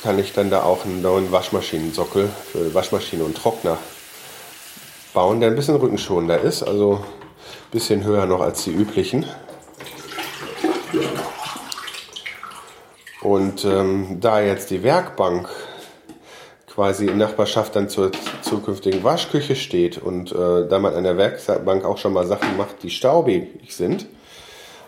kann 0.04 0.18
ich 0.18 0.34
dann 0.34 0.50
da 0.50 0.64
auch 0.64 0.86
einen 0.86 1.02
neuen 1.02 1.32
Waschmaschinensockel 1.32 2.30
für 2.52 2.74
Waschmaschine 2.74 3.24
und 3.24 3.36
Trockner 3.36 3.78
bauen, 5.14 5.40
der 5.40 5.50
ein 5.50 5.56
bisschen 5.56 5.76
rückenschonender 5.76 6.40
ist, 6.40 6.64
also 6.64 6.96
ein 6.96 7.72
bisschen 7.72 8.04
höher 8.04 8.26
noch 8.26 8.42
als 8.42 8.64
die 8.64 8.72
üblichen. 8.72 9.26
Und 13.22 13.66
ähm, 13.66 14.20
da 14.22 14.40
jetzt 14.40 14.72
die 14.72 14.84
Werkbank 14.84 15.50
quasi 16.68 17.08
in 17.08 17.18
Nachbarschaft 17.18 17.76
dann 17.76 17.90
zur 17.90 18.12
zukünftigen 18.42 19.04
Waschküche 19.04 19.58
steht 19.58 19.98
und 19.98 20.32
äh, 20.32 20.68
da 20.70 20.80
man 20.80 20.94
an 20.94 21.04
der 21.04 21.18
Werkbank 21.18 21.84
auch 21.84 21.98
schon 21.98 22.14
mal 22.14 22.26
Sachen 22.26 22.56
macht, 22.56 22.84
die 22.84 22.90
staubig 22.90 23.76
sind, 23.76 24.06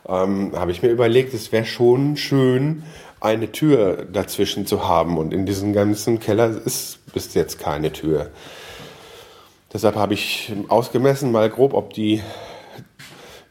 ähm, 0.08 0.52
habe 0.56 0.72
ich 0.72 0.82
mir 0.82 0.90
überlegt, 0.90 1.34
es 1.34 1.52
wäre 1.52 1.66
schon 1.66 2.18
schön, 2.18 2.84
eine 3.20 3.52
Tür 3.52 4.06
dazwischen 4.12 4.66
zu 4.66 4.88
haben. 4.88 5.18
Und 5.18 5.34
in 5.34 5.46
diesem 5.46 5.74
ganzen 5.74 6.20
Keller 6.20 6.50
ist 6.66 7.14
bis 7.14 7.34
jetzt 7.34 7.60
keine 7.60 7.92
Tür. 7.94 8.32
Deshalb 9.72 9.96
habe 9.96 10.14
ich 10.14 10.52
ausgemessen, 10.68 11.32
mal 11.32 11.50
grob, 11.50 11.74
ob 11.74 11.94
die 11.94 12.22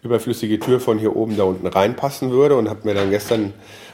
überflüssige 0.02 0.58
Tür 0.58 0.80
von 0.80 0.98
hier 0.98 1.14
oben 1.16 1.36
da 1.36 1.44
unten 1.44 1.66
reinpassen 1.66 2.30
würde 2.30 2.56
und 2.56 2.68
habe 2.68 2.80
mir 2.84 2.94
dann 2.94 3.10
gestern 3.10 3.52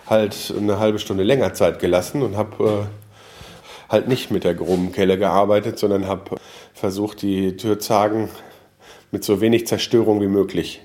halt 0.09 0.55
eine 0.57 0.79
halbe 0.79 0.99
Stunde 0.99 1.25
länger 1.25 1.53
Zeit 1.55 1.79
gelassen 1.79 2.23
und 2.23 2.37
habe 2.37 2.89
äh, 3.89 3.93
halt 3.93 4.09
nicht 4.09 4.31
mit 4.31 4.45
der 4.45 4.55
groben 4.55 4.93
Kelle 4.93 5.19
gearbeitet, 5.19 5.79
sondern 5.79 6.07
habe 6.07 6.37
versucht, 6.75 7.23
die 7.23 7.57
Türzagen 7.57 8.29
mit 9.11 9.25
so 9.25 9.41
wenig 9.41 9.67
Zerstörung 9.67 10.21
wie 10.21 10.29
möglich 10.29 10.81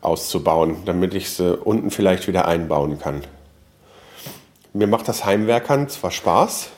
auszubauen, 0.00 0.78
damit 0.84 1.14
ich 1.14 1.30
sie 1.30 1.56
unten 1.56 1.90
vielleicht 1.90 2.28
wieder 2.28 2.46
einbauen 2.46 2.98
kann. 2.98 3.22
Mir 4.72 4.86
macht 4.86 5.08
das 5.08 5.24
Heimwerkern 5.24 5.88
zwar 5.88 6.10
Spaß, 6.10 6.70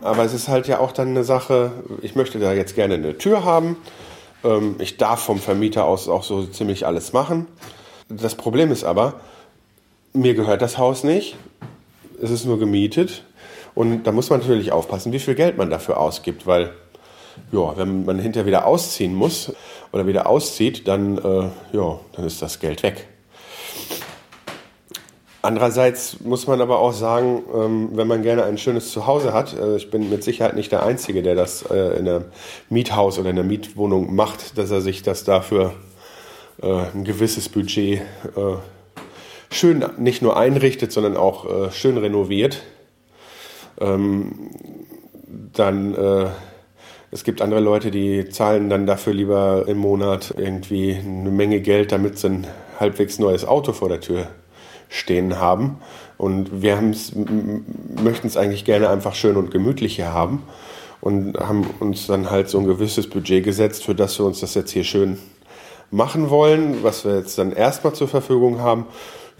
aber 0.00 0.24
es 0.24 0.34
ist 0.34 0.48
halt 0.48 0.66
ja 0.66 0.80
auch 0.80 0.92
dann 0.92 1.08
eine 1.08 1.24
Sache, 1.24 1.70
ich 2.02 2.16
möchte 2.16 2.38
da 2.38 2.52
jetzt 2.52 2.74
gerne 2.74 2.94
eine 2.94 3.18
Tür 3.18 3.44
haben. 3.44 3.76
Ähm, 4.42 4.76
ich 4.78 4.96
darf 4.96 5.20
vom 5.20 5.38
Vermieter 5.38 5.84
aus 5.84 6.08
auch 6.08 6.24
so 6.24 6.44
ziemlich 6.46 6.86
alles 6.86 7.12
machen. 7.12 7.46
Das 8.08 8.34
Problem 8.34 8.72
ist 8.72 8.84
aber, 8.84 9.14
mir 10.12 10.34
gehört 10.34 10.60
das 10.60 10.76
Haus 10.76 11.04
nicht. 11.04 11.36
Es 12.20 12.30
ist 12.30 12.44
nur 12.44 12.58
gemietet. 12.58 13.24
Und 13.74 14.04
da 14.04 14.12
muss 14.12 14.28
man 14.28 14.40
natürlich 14.40 14.72
aufpassen, 14.72 15.12
wie 15.12 15.18
viel 15.18 15.34
Geld 15.34 15.56
man 15.56 15.70
dafür 15.70 15.98
ausgibt, 15.98 16.46
weil 16.46 16.72
ja, 17.50 17.76
wenn 17.76 18.04
man 18.04 18.18
hinterher 18.18 18.46
wieder 18.46 18.66
ausziehen 18.66 19.14
muss 19.14 19.52
oder 19.92 20.06
wieder 20.06 20.26
auszieht, 20.26 20.88
dann, 20.88 21.18
äh, 21.18 21.48
ja, 21.76 22.00
dann 22.12 22.26
ist 22.26 22.42
das 22.42 22.60
Geld 22.60 22.82
weg. 22.82 23.08
Andererseits 25.44 26.20
muss 26.20 26.46
man 26.46 26.60
aber 26.60 26.78
auch 26.78 26.92
sagen, 26.92 27.42
ähm, 27.52 27.88
wenn 27.94 28.06
man 28.06 28.22
gerne 28.22 28.44
ein 28.44 28.58
schönes 28.58 28.92
Zuhause 28.92 29.32
hat, 29.32 29.58
äh, 29.58 29.74
ich 29.74 29.90
bin 29.90 30.08
mit 30.08 30.22
Sicherheit 30.22 30.54
nicht 30.54 30.70
der 30.70 30.84
Einzige, 30.84 31.20
der 31.20 31.34
das 31.34 31.62
äh, 31.62 31.98
in 31.98 32.08
einem 32.08 32.24
Miethaus 32.70 33.18
oder 33.18 33.30
in 33.30 33.38
einer 33.38 33.48
Mietwohnung 33.48 34.14
macht, 34.14 34.56
dass 34.56 34.70
er 34.70 34.80
sich 34.80 35.02
das 35.02 35.24
dafür 35.24 35.74
äh, 36.62 36.84
ein 36.94 37.02
gewisses 37.04 37.48
Budget 37.48 38.02
schön 39.50 39.84
nicht 39.98 40.22
nur 40.22 40.36
einrichtet, 40.36 40.92
sondern 40.92 41.16
auch 41.16 41.70
schön 41.72 41.98
renoviert. 41.98 42.62
Ähm, 43.78 44.50
dann 45.52 45.94
es 47.12 47.24
gibt 47.24 47.42
andere 47.42 47.60
Leute, 47.60 47.90
die 47.90 48.30
zahlen 48.30 48.70
dann 48.70 48.86
dafür 48.86 49.12
lieber 49.12 49.64
im 49.68 49.76
Monat 49.76 50.34
irgendwie 50.34 50.94
eine 50.94 51.30
Menge 51.30 51.60
Geld, 51.60 51.92
damit 51.92 52.18
sie 52.18 52.28
ein 52.28 52.46
halbwegs 52.80 53.18
neues 53.18 53.44
Auto 53.44 53.74
vor 53.74 53.90
der 53.90 54.00
Tür 54.00 54.28
stehen 54.88 55.38
haben. 55.38 55.76
Und 56.16 56.62
wir 56.62 56.76
möchten 56.76 58.26
es 58.26 58.36
eigentlich 58.38 58.64
gerne 58.64 58.88
einfach 58.88 59.14
schön 59.14 59.36
und 59.36 59.50
gemütlich 59.50 59.96
hier 59.96 60.12
haben 60.12 60.42
und 61.02 61.38
haben 61.38 61.66
uns 61.80 62.06
dann 62.06 62.30
halt 62.30 62.48
so 62.48 62.58
ein 62.58 62.66
gewisses 62.66 63.10
Budget 63.10 63.44
gesetzt, 63.44 63.84
für 63.84 63.94
das 63.94 64.18
wir 64.18 64.24
uns 64.24 64.40
das 64.40 64.54
jetzt 64.54 64.70
hier 64.70 64.84
schön 64.84 65.18
machen 65.90 66.30
wollen, 66.30 66.82
was 66.82 67.04
wir 67.04 67.16
jetzt 67.16 67.36
dann 67.36 67.52
erstmal 67.52 67.92
zur 67.92 68.08
Verfügung 68.08 68.60
haben. 68.60 68.86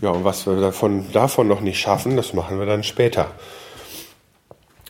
Ja, 0.02 0.10
und 0.10 0.24
was 0.24 0.46
wir 0.46 0.60
davon, 0.60 1.06
davon 1.12 1.48
noch 1.48 1.62
nicht 1.62 1.80
schaffen, 1.80 2.16
das 2.18 2.34
machen 2.34 2.58
wir 2.58 2.66
dann 2.66 2.82
später. 2.82 3.28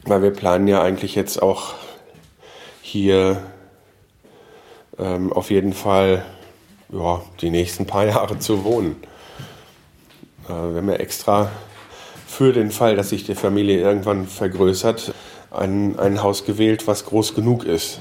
Weil 0.04 0.22
wir 0.22 0.32
planen 0.32 0.66
ja 0.66 0.82
eigentlich 0.82 1.14
jetzt 1.14 1.40
auch 1.40 1.74
hier 2.92 3.42
ähm, 4.98 5.32
auf 5.32 5.50
jeden 5.50 5.72
Fall 5.72 6.26
ja, 6.92 7.22
die 7.40 7.48
nächsten 7.48 7.86
paar 7.86 8.04
Jahre 8.06 8.38
zu 8.38 8.64
wohnen. 8.64 8.96
Äh, 10.44 10.50
wir 10.50 10.76
haben 10.76 10.90
ja 10.90 10.96
extra 10.96 11.50
für 12.26 12.52
den 12.52 12.70
Fall, 12.70 12.96
dass 12.96 13.08
sich 13.08 13.24
die 13.24 13.34
Familie 13.34 13.80
irgendwann 13.80 14.26
vergrößert, 14.26 15.14
ein, 15.50 15.98
ein 15.98 16.22
Haus 16.22 16.44
gewählt, 16.44 16.86
was 16.86 17.06
groß 17.06 17.34
genug 17.34 17.64
ist. 17.64 18.00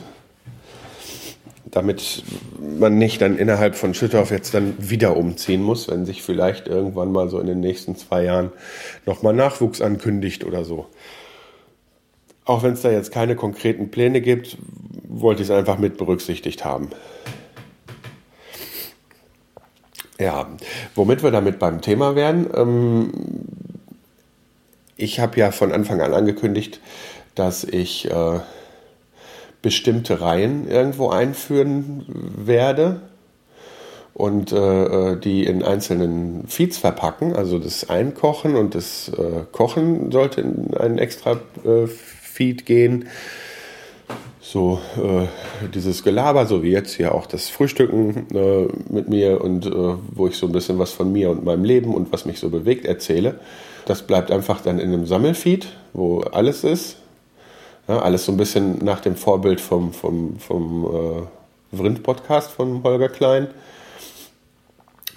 Damit 1.65 2.24
man 2.60 2.98
nicht 2.98 3.21
dann 3.21 3.38
innerhalb 3.38 3.75
von 3.75 3.93
Schüttorf 3.93 4.29
jetzt 4.29 4.53
dann 4.53 4.75
wieder 4.77 5.15
umziehen 5.15 5.63
muss, 5.63 5.88
wenn 5.88 6.05
sich 6.05 6.21
vielleicht 6.21 6.67
irgendwann 6.67 7.13
mal 7.13 7.29
so 7.29 7.39
in 7.39 7.48
den 7.48 7.62
nächsten 7.62 7.95
zwei 7.95 8.25
Jahren 8.25 8.51
nochmal 9.05 9.33
Nachwuchs 9.33 9.79
ankündigt 9.79 10.43
oder 10.43 10.65
so. 10.65 10.88
Auch 12.45 12.63
wenn 12.63 12.74
es 12.74 12.81
da 12.81 12.91
jetzt 12.91 13.12
keine 13.12 13.36
konkreten 13.36 13.91
Pläne 13.91 14.21
gibt, 14.21 14.57
wollte 15.07 15.43
ich 15.43 15.50
es 15.50 15.55
einfach 15.55 15.77
mit 15.77 15.98
berücksichtigt 15.98 16.65
haben. 16.65 16.89
Ja, 20.19 20.48
womit 20.95 21.24
wir 21.24 21.31
damit 21.31 21.60
beim 21.60 21.81
Thema 21.81 22.15
werden. 22.15 22.48
Ähm, 22.53 23.12
ich 24.95 25.19
habe 25.19 25.39
ja 25.39 25.51
von 25.51 25.71
Anfang 25.71 26.00
an 26.01 26.13
angekündigt, 26.13 26.79
dass 27.33 27.63
ich 27.63 28.10
äh, 28.10 28.39
bestimmte 29.62 30.21
Reihen 30.21 30.67
irgendwo 30.67 31.10
einführen 31.10 32.05
werde 32.07 33.01
und 34.13 34.51
äh, 34.51 35.17
die 35.17 35.43
in 35.45 35.63
einzelnen 35.63 36.48
Feeds 36.48 36.77
verpacken. 36.77 37.36
Also 37.36 37.57
das 37.57 37.89
Einkochen 37.89 38.55
und 38.55 38.75
das 38.75 39.10
äh, 39.10 39.45
Kochen 39.51 40.12
sollte 40.12 40.41
in 40.41 40.75
einen 40.77 40.98
extra 40.98 41.39
äh, 41.63 41.88
Feed 42.32 42.66
gehen. 42.66 43.08
So 44.42 44.80
äh, 44.98 45.28
dieses 45.74 46.04
Gelaber, 46.04 46.46
so 46.46 46.64
wie 46.64 46.72
jetzt 46.72 46.96
hier 46.96 47.14
auch 47.14 47.26
das 47.26 47.50
Frühstücken 47.50 48.28
äh, 48.34 48.68
mit 48.92 49.08
mir 49.08 49.42
und 49.42 49.66
äh, 49.66 49.70
wo 50.14 50.28
ich 50.28 50.36
so 50.36 50.48
ein 50.48 50.52
bisschen 50.52 50.80
was 50.80 50.92
von 50.92 51.12
mir 51.12 51.30
und 51.30 51.46
meinem 51.46 51.64
Leben 51.64 51.94
und 51.94 52.12
was 52.12 52.26
mich 52.26 52.40
so 52.40 52.50
bewegt 52.50 52.86
erzähle. 52.86 53.40
Das 53.86 54.02
bleibt 54.02 54.32
einfach 54.32 54.62
dann 54.62 54.80
in 54.80 54.94
einem 54.94 55.06
Sammelfeed, 55.06 55.68
wo 55.94 56.22
alles 56.22 56.64
ist. 56.64 56.98
Ja, 57.88 58.00
alles 58.00 58.26
so 58.26 58.32
ein 58.32 58.38
bisschen 58.38 58.84
nach 58.84 59.00
dem 59.00 59.16
Vorbild 59.16 59.60
vom, 59.60 59.92
vom, 59.94 60.40
vom 60.40 61.28
Vrind-Podcast 61.72 62.52
von 62.52 62.84
Holger 62.84 63.10
Klein. 63.10 63.48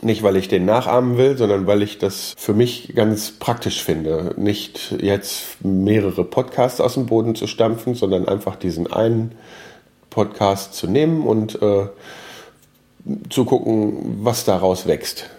Nicht, 0.05 0.23
weil 0.23 0.37
ich 0.37 0.49
den 0.49 0.67
nachahmen 0.67 1.17
will, 1.17 1.37
sondern 1.37 1.67
weil 1.67 1.83
ich 1.83 1.99
das 1.99 2.35
für 2.37 2.53
mich 2.53 2.95
ganz 2.95 3.33
praktisch 3.33 3.83
finde. 3.83 4.35
Nicht 4.37 4.95
jetzt 5.01 5.65
mehrere 5.65 6.25
Podcasts 6.25 6.81
aus 6.81 6.95
dem 6.95 7.07
Boden 7.07 7.35
zu 7.35 7.47
stampfen, 7.47 7.95
sondern 7.95 8.29
einfach 8.29 8.57
diesen 8.57 8.93
einen 8.93 9.33
Podcast 10.11 10.75
zu 10.75 10.87
nehmen 10.87 11.27
und 11.27 11.61
äh, 11.61 11.87
zu 13.31 13.45
gucken, 13.45 14.19
was 14.21 14.45
daraus 14.45 14.87
wächst. 14.87 15.31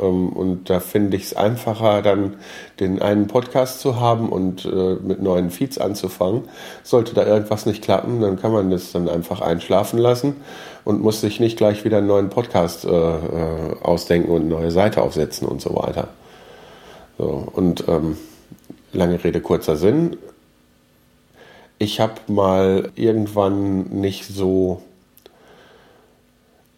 Ähm, 0.00 0.30
und 0.30 0.70
da 0.70 0.80
finde 0.80 1.16
ich 1.16 1.24
es 1.24 1.36
einfacher, 1.36 2.02
dann 2.02 2.34
den 2.80 3.02
einen 3.02 3.26
Podcast 3.26 3.80
zu 3.80 4.00
haben 4.00 4.28
und 4.28 4.64
äh, 4.64 4.94
mit 4.94 5.22
neuen 5.22 5.50
Feeds 5.50 5.78
anzufangen. 5.78 6.44
Sollte 6.82 7.14
da 7.14 7.26
irgendwas 7.26 7.66
nicht 7.66 7.82
klappen, 7.82 8.20
dann 8.20 8.38
kann 8.38 8.52
man 8.52 8.70
das 8.70 8.92
dann 8.92 9.08
einfach 9.08 9.40
einschlafen 9.40 9.98
lassen 9.98 10.36
und 10.84 11.02
muss 11.02 11.20
sich 11.20 11.40
nicht 11.40 11.56
gleich 11.56 11.84
wieder 11.84 11.98
einen 11.98 12.06
neuen 12.06 12.30
Podcast 12.30 12.84
äh, 12.84 12.88
äh 12.90 13.76
ausdenken 13.82 14.30
und 14.30 14.42
eine 14.42 14.50
neue 14.50 14.70
Seite 14.70 15.02
aufsetzen 15.02 15.46
und 15.46 15.60
so 15.60 15.74
weiter. 15.74 16.08
So, 17.18 17.48
und 17.52 17.84
ähm, 17.88 18.16
lange 18.92 19.22
Rede, 19.22 19.40
kurzer 19.40 19.76
Sinn. 19.76 20.16
Ich 21.78 22.00
habe 22.00 22.14
mal 22.28 22.90
irgendwann 22.94 23.84
nicht 23.88 24.26
so 24.26 24.82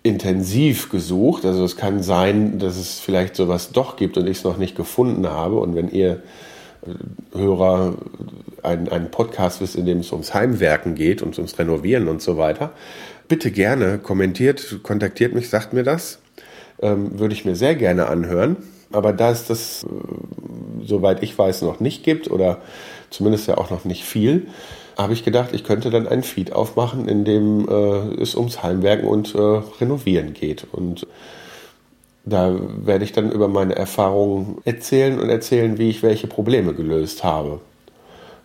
intensiv 0.05 0.91
gesucht. 0.91 1.45
Also 1.45 1.65
es 1.65 1.77
kann 1.77 2.03
sein, 2.03 2.61
dass 2.61 2.77
es 2.77 3.01
vielleicht 3.01 3.35
sowas 3.35 3.73
doch 3.73 3.97
gibt 3.97 4.17
und 4.17 4.29
ich 4.29 4.39
es 4.39 4.45
noch 4.45 4.59
nicht 4.59 4.77
gefunden 4.77 5.27
habe. 5.27 5.57
Und 5.57 5.75
wenn 5.75 5.91
ihr 5.91 6.23
äh, 6.87 7.37
Hörer 7.37 7.95
einen, 8.63 8.89
einen 8.89 9.11
Podcast 9.11 9.61
wisst, 9.61 9.75
in 9.75 9.87
dem 9.87 10.01
es 10.01 10.13
ums 10.13 10.35
Heimwerken 10.35 10.95
geht 10.95 11.23
und 11.23 11.37
ums 11.39 11.59
Renovieren 11.59 12.09
und 12.09 12.21
so 12.21 12.37
weiter, 12.37 12.73
bitte 13.29 13.51
gerne 13.51 13.99
kommentiert, 13.99 14.81
kontaktiert 14.83 15.35
mich, 15.35 15.49
sagt 15.49 15.73
mir 15.73 15.83
das. 15.83 16.21
Ähm, 16.83 17.19
würde 17.19 17.35
ich 17.35 17.47
mir 17.47 17.57
sehr 17.57 17.75
gerne 17.75 18.07
anhören. 18.07 18.57
Aber 18.93 19.15
da 19.15 19.31
es 19.31 19.47
das, 19.47 19.85
äh, 19.85 20.87
soweit 20.87 21.23
ich 21.23 21.37
weiß, 21.37 21.63
noch 21.63 21.81
nicht 21.81 22.05
gibt 22.05 22.31
oder 22.31 22.59
zumindest 23.09 23.49
ja 23.49 23.57
auch 23.57 23.71
noch 23.71 23.87
nicht 23.87 24.05
viel, 24.05 24.49
habe 24.97 25.13
ich 25.13 25.25
gedacht, 25.25 25.51
ich 25.53 25.65
könnte 25.65 25.91
dann 25.91 26.07
ein 26.07 26.23
Feed 26.23 26.53
aufmachen, 26.53 27.09
in 27.09 27.25
dem 27.25 27.69
äh, 27.69 28.23
es 28.23 28.35
ums 28.35 28.63
Heimwerken 28.63 29.09
und 29.09 29.35
äh, 29.35 29.39
Renovieren 29.81 30.35
geht. 30.35 30.67
Und 30.71 31.07
da 32.25 32.55
werde 32.85 33.05
ich 33.05 33.13
dann 33.13 33.31
über 33.31 33.49
meine 33.49 33.77
Erfahrungen 33.77 34.59
erzählen 34.65 35.21
und 35.21 35.29
erzählen, 35.29 35.79
wie 35.79 35.91
ich 35.91 36.03
welche 36.03 36.27
Probleme 36.27 36.75
gelöst 36.75 37.25
habe. 37.25 37.61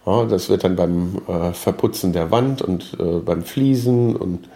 Ja, 0.06 0.26
das 0.26 0.50
wird 0.50 0.64
dann 0.64 0.76
beim 0.76 1.22
äh, 1.28 1.54
Verputzen 1.54 2.14
der 2.14 2.32
Wand 2.32 2.62
und 2.62 2.98
äh, 3.00 3.20
beim 3.20 3.44
Fliesen 3.44 4.16
und 4.16 4.50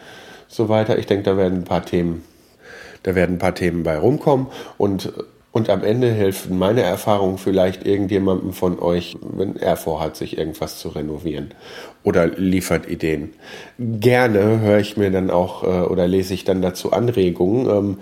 so 0.48 0.70
weiter. 0.70 0.98
Ich 0.98 1.06
denke, 1.06 1.24
da 1.24 1.38
werden 1.38 1.60
ein 1.60 1.64
paar 1.64 1.86
Themen, 1.86 2.24
da 3.04 3.16
werden 3.16 3.36
ein 3.36 3.40
paar 3.40 3.56
Themen 3.56 3.84
bei 3.84 3.98
rumkommen 3.98 4.48
und 4.78 5.14
und 5.54 5.70
am 5.70 5.84
Ende 5.84 6.12
helfen 6.12 6.58
meine 6.58 6.82
Erfahrungen 6.82 7.38
vielleicht 7.38 7.86
irgendjemandem 7.86 8.54
von 8.54 8.80
euch, 8.80 9.16
wenn 9.22 9.56
er 9.56 9.78
vorhat, 9.78 10.18
sich 10.18 10.38
irgendwas 10.40 10.80
zu 10.80 10.90
renovieren 10.90 11.54
oder 12.02 12.26
liefert 12.26 12.90
Ideen. 12.90 13.34
Gerne 13.78 14.60
höre 14.62 14.80
ich 14.80 14.98
mir 14.98 15.12
dann 15.12 15.30
auch 15.30 15.64
äh, 15.64 15.68
oder 15.68 16.08
lese 16.08 16.34
ich 16.34 16.44
dann 16.44 16.64
dazu 16.64 16.92
Anregungen. 16.92 17.70
Ähm, 17.70 17.98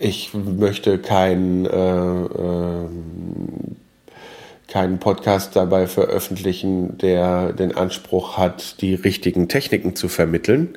ich 0.00 0.34
möchte 0.34 0.98
kein, 0.98 1.64
äh, 1.64 2.22
äh, 2.22 2.88
keinen 4.66 4.98
Podcast 4.98 5.54
dabei 5.54 5.86
veröffentlichen, 5.86 6.98
der 6.98 7.52
den 7.52 7.76
Anspruch 7.76 8.36
hat, 8.36 8.82
die 8.82 8.94
richtigen 8.94 9.48
Techniken 9.48 9.94
zu 9.94 10.08
vermitteln. 10.08 10.76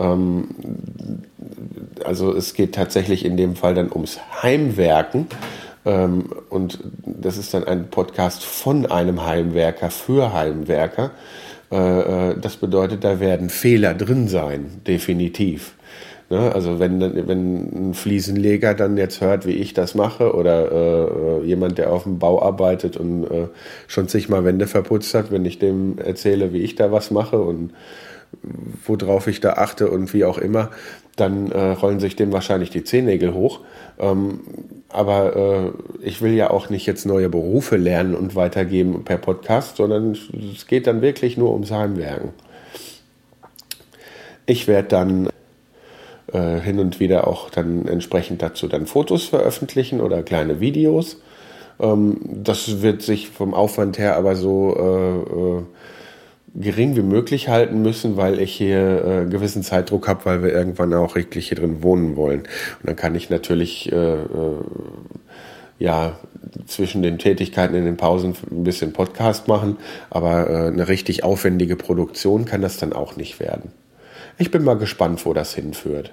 Ähm, 0.00 0.48
also 2.04 2.34
es 2.34 2.54
geht 2.54 2.74
tatsächlich 2.74 3.24
in 3.24 3.36
dem 3.36 3.54
Fall 3.54 3.74
dann 3.74 3.92
ums 3.92 4.18
Heimwerken. 4.42 5.26
Ähm, 5.84 6.30
und 6.48 6.78
das 7.04 7.36
ist 7.36 7.54
dann 7.54 7.64
ein 7.64 7.88
Podcast 7.88 8.44
von 8.44 8.86
einem 8.86 9.24
Heimwerker 9.24 9.90
für 9.90 10.32
Heimwerker. 10.32 11.10
Äh, 11.70 12.30
äh, 12.30 12.36
das 12.40 12.56
bedeutet, 12.56 13.04
da 13.04 13.20
werden 13.20 13.48
Fehler 13.48 13.94
drin 13.94 14.28
sein, 14.28 14.80
definitiv. 14.86 15.74
Ne? 16.28 16.52
Also 16.52 16.78
wenn, 16.78 17.00
wenn 17.28 17.90
ein 17.90 17.94
Fliesenleger 17.94 18.74
dann 18.74 18.96
jetzt 18.96 19.20
hört, 19.20 19.46
wie 19.46 19.52
ich 19.52 19.74
das 19.74 19.94
mache, 19.94 20.34
oder 20.34 21.40
äh, 21.42 21.46
jemand, 21.46 21.78
der 21.78 21.92
auf 21.92 22.04
dem 22.04 22.18
Bau 22.18 22.42
arbeitet 22.42 22.96
und 22.96 23.24
äh, 23.24 23.48
schon 23.88 24.08
zigmal 24.08 24.44
Wände 24.44 24.66
verputzt 24.66 25.14
hat, 25.14 25.30
wenn 25.30 25.44
ich 25.44 25.58
dem 25.58 25.98
erzähle, 25.98 26.52
wie 26.52 26.62
ich 26.62 26.76
da 26.76 26.92
was 26.92 27.10
mache 27.10 27.40
und 27.40 27.72
worauf 28.86 29.26
ich 29.26 29.40
da 29.40 29.54
achte 29.54 29.90
und 29.90 30.12
wie 30.14 30.24
auch 30.24 30.38
immer, 30.38 30.70
dann 31.16 31.50
äh, 31.52 31.72
rollen 31.72 32.00
sich 32.00 32.16
dem 32.16 32.32
wahrscheinlich 32.32 32.70
die 32.70 32.84
Zehennägel 32.84 33.34
hoch. 33.34 33.60
Ähm, 33.98 34.40
aber 34.88 35.36
äh, 35.36 35.70
ich 36.02 36.22
will 36.22 36.32
ja 36.32 36.50
auch 36.50 36.70
nicht 36.70 36.86
jetzt 36.86 37.06
neue 37.06 37.28
Berufe 37.28 37.76
lernen 37.76 38.14
und 38.14 38.34
weitergeben 38.34 39.04
per 39.04 39.18
Podcast, 39.18 39.76
sondern 39.76 40.16
es 40.54 40.66
geht 40.66 40.86
dann 40.86 41.02
wirklich 41.02 41.36
nur 41.36 41.52
ums 41.52 41.70
Heimwerken. 41.70 42.30
Ich 44.46 44.66
werde 44.66 44.88
dann 44.88 45.28
äh, 46.32 46.60
hin 46.60 46.78
und 46.78 46.98
wieder 46.98 47.28
auch 47.28 47.50
dann 47.50 47.86
entsprechend 47.86 48.42
dazu 48.42 48.66
dann 48.66 48.86
Fotos 48.86 49.24
veröffentlichen 49.24 50.00
oder 50.00 50.22
kleine 50.22 50.60
Videos. 50.60 51.20
Ähm, 51.78 52.18
das 52.24 52.82
wird 52.82 53.02
sich 53.02 53.28
vom 53.28 53.54
Aufwand 53.54 53.98
her 53.98 54.16
aber 54.16 54.34
so 54.36 54.76
äh, 54.76 55.58
äh 55.58 55.62
gering 56.54 56.96
wie 56.96 57.02
möglich 57.02 57.48
halten 57.48 57.82
müssen, 57.82 58.16
weil 58.16 58.40
ich 58.40 58.52
hier 58.52 59.04
äh, 59.04 59.30
gewissen 59.30 59.62
Zeitdruck 59.62 60.08
habe, 60.08 60.24
weil 60.24 60.42
wir 60.42 60.52
irgendwann 60.52 60.92
auch 60.94 61.14
richtig 61.14 61.48
hier 61.48 61.58
drin 61.58 61.82
wohnen 61.82 62.16
wollen. 62.16 62.40
Und 62.40 62.86
dann 62.86 62.96
kann 62.96 63.14
ich 63.14 63.30
natürlich 63.30 63.92
äh, 63.92 63.96
äh, 63.96 64.56
ja 65.78 66.18
zwischen 66.66 67.02
den 67.02 67.18
Tätigkeiten 67.18 67.74
in 67.74 67.84
den 67.84 67.96
Pausen 67.96 68.34
ein 68.50 68.64
bisschen 68.64 68.92
Podcast 68.92 69.48
machen, 69.48 69.76
aber 70.10 70.50
äh, 70.50 70.66
eine 70.66 70.88
richtig 70.88 71.22
aufwendige 71.24 71.76
Produktion 71.76 72.44
kann 72.44 72.62
das 72.62 72.78
dann 72.78 72.92
auch 72.92 73.16
nicht 73.16 73.40
werden. 73.40 73.72
Ich 74.38 74.50
bin 74.50 74.64
mal 74.64 74.78
gespannt, 74.78 75.24
wo 75.26 75.32
das 75.34 75.54
hinführt. 75.54 76.12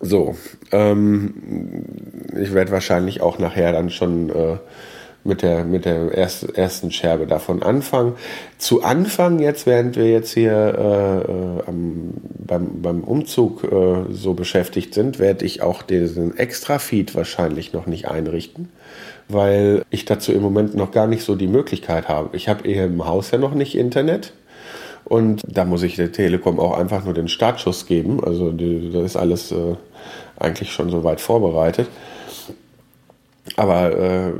So, 0.00 0.36
ähm, 0.70 1.84
ich 2.40 2.52
werde 2.54 2.70
wahrscheinlich 2.70 3.20
auch 3.20 3.38
nachher 3.38 3.72
dann 3.72 3.90
schon 3.90 4.30
äh, 4.30 4.56
mit 5.24 5.42
der, 5.42 5.64
mit 5.64 5.84
der 5.84 6.12
erst, 6.12 6.56
ersten 6.56 6.90
Scherbe 6.90 7.26
davon 7.26 7.62
anfangen. 7.62 8.14
Zu 8.56 8.82
Anfang, 8.82 9.38
jetzt, 9.40 9.66
während 9.66 9.96
wir 9.96 10.10
jetzt 10.10 10.32
hier 10.32 10.52
äh, 10.52 11.68
am, 11.68 12.14
beim, 12.38 12.82
beim 12.82 13.04
Umzug 13.04 13.64
äh, 13.64 14.12
so 14.12 14.34
beschäftigt 14.34 14.94
sind, 14.94 15.18
werde 15.18 15.44
ich 15.44 15.62
auch 15.62 15.82
diesen 15.82 16.36
Extra-Feed 16.36 17.14
wahrscheinlich 17.14 17.72
noch 17.72 17.86
nicht 17.86 18.08
einrichten, 18.08 18.68
weil 19.28 19.82
ich 19.90 20.04
dazu 20.04 20.32
im 20.32 20.42
Moment 20.42 20.74
noch 20.74 20.92
gar 20.92 21.06
nicht 21.06 21.24
so 21.24 21.34
die 21.34 21.48
Möglichkeit 21.48 22.08
habe. 22.08 22.36
Ich 22.36 22.48
habe 22.48 22.64
hier 22.64 22.84
im 22.84 23.06
Haus 23.06 23.30
ja 23.30 23.38
noch 23.38 23.54
nicht 23.54 23.76
Internet. 23.76 24.32
Und 25.04 25.42
da 25.46 25.64
muss 25.64 25.82
ich 25.84 25.96
der 25.96 26.12
Telekom 26.12 26.60
auch 26.60 26.76
einfach 26.76 27.04
nur 27.04 27.14
den 27.14 27.28
Startschuss 27.28 27.86
geben. 27.86 28.22
Also 28.22 28.52
da 28.52 29.02
ist 29.02 29.16
alles 29.16 29.52
äh, 29.52 29.76
eigentlich 30.38 30.70
schon 30.70 30.90
soweit 30.90 31.20
vorbereitet. 31.20 31.88
Aber 33.58 33.90
äh, 33.98 34.32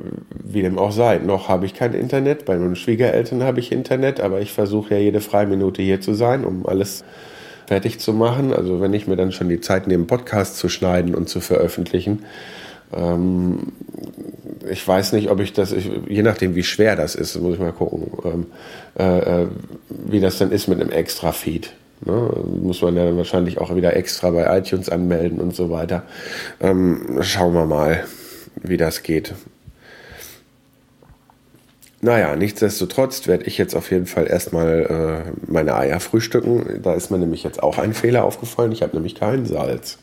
wie 0.44 0.62
dem 0.62 0.78
auch 0.78 0.92
sei, 0.92 1.18
noch 1.18 1.48
habe 1.48 1.66
ich 1.66 1.74
kein 1.74 1.92
Internet. 1.92 2.44
Bei 2.44 2.56
meinen 2.56 2.76
Schwiegereltern 2.76 3.42
habe 3.42 3.58
ich 3.58 3.72
Internet, 3.72 4.20
aber 4.20 4.40
ich 4.40 4.52
versuche 4.52 4.94
ja 4.94 5.00
jede 5.00 5.20
freie 5.20 5.48
Minute 5.48 5.82
hier 5.82 6.00
zu 6.00 6.14
sein, 6.14 6.44
um 6.44 6.64
alles 6.66 7.02
fertig 7.66 7.98
zu 7.98 8.12
machen. 8.12 8.54
Also 8.54 8.80
wenn 8.80 8.94
ich 8.94 9.08
mir 9.08 9.16
dann 9.16 9.32
schon 9.32 9.48
die 9.48 9.60
Zeit 9.60 9.88
nehme, 9.88 10.04
Podcast 10.04 10.56
zu 10.56 10.68
schneiden 10.68 11.16
und 11.16 11.28
zu 11.28 11.40
veröffentlichen, 11.40 12.26
ähm, 12.96 13.72
ich 14.70 14.86
weiß 14.86 15.14
nicht, 15.14 15.30
ob 15.30 15.40
ich 15.40 15.52
das, 15.52 15.72
ich, 15.72 15.90
je 16.08 16.22
nachdem 16.22 16.54
wie 16.54 16.62
schwer 16.62 16.94
das 16.94 17.16
ist, 17.16 17.40
muss 17.40 17.54
ich 17.54 17.60
mal 17.60 17.72
gucken, 17.72 18.12
ähm, 18.24 18.46
äh, 18.96 19.42
äh 19.42 19.46
wie 19.88 20.20
das 20.20 20.38
dann 20.38 20.52
ist 20.52 20.68
mit 20.68 20.80
einem 20.80 20.92
Extra-Feed. 20.92 21.72
Ne? 22.06 22.30
Muss 22.62 22.82
man 22.82 22.94
ja 22.94 23.04
dann 23.04 23.16
wahrscheinlich 23.16 23.58
auch 23.58 23.74
wieder 23.74 23.96
extra 23.96 24.30
bei 24.30 24.56
iTunes 24.56 24.88
anmelden 24.88 25.40
und 25.40 25.56
so 25.56 25.70
weiter. 25.70 26.04
Ähm, 26.60 27.18
schauen 27.22 27.54
wir 27.54 27.66
mal 27.66 28.04
wie 28.62 28.76
das 28.76 29.02
geht. 29.02 29.34
Naja, 32.00 32.36
nichtsdestotrotz 32.36 33.26
werde 33.26 33.44
ich 33.44 33.58
jetzt 33.58 33.74
auf 33.74 33.90
jeden 33.90 34.06
Fall 34.06 34.28
erstmal 34.28 35.24
äh, 35.26 35.50
meine 35.50 35.74
Eier 35.74 35.98
frühstücken. 35.98 36.80
Da 36.82 36.94
ist 36.94 37.10
mir 37.10 37.18
nämlich 37.18 37.42
jetzt 37.42 37.60
auch 37.60 37.78
ein 37.78 37.92
Fehler 37.92 38.24
aufgefallen. 38.24 38.70
Ich 38.70 38.82
habe 38.82 38.94
nämlich 38.94 39.16
kein 39.16 39.46
Salz. 39.46 39.98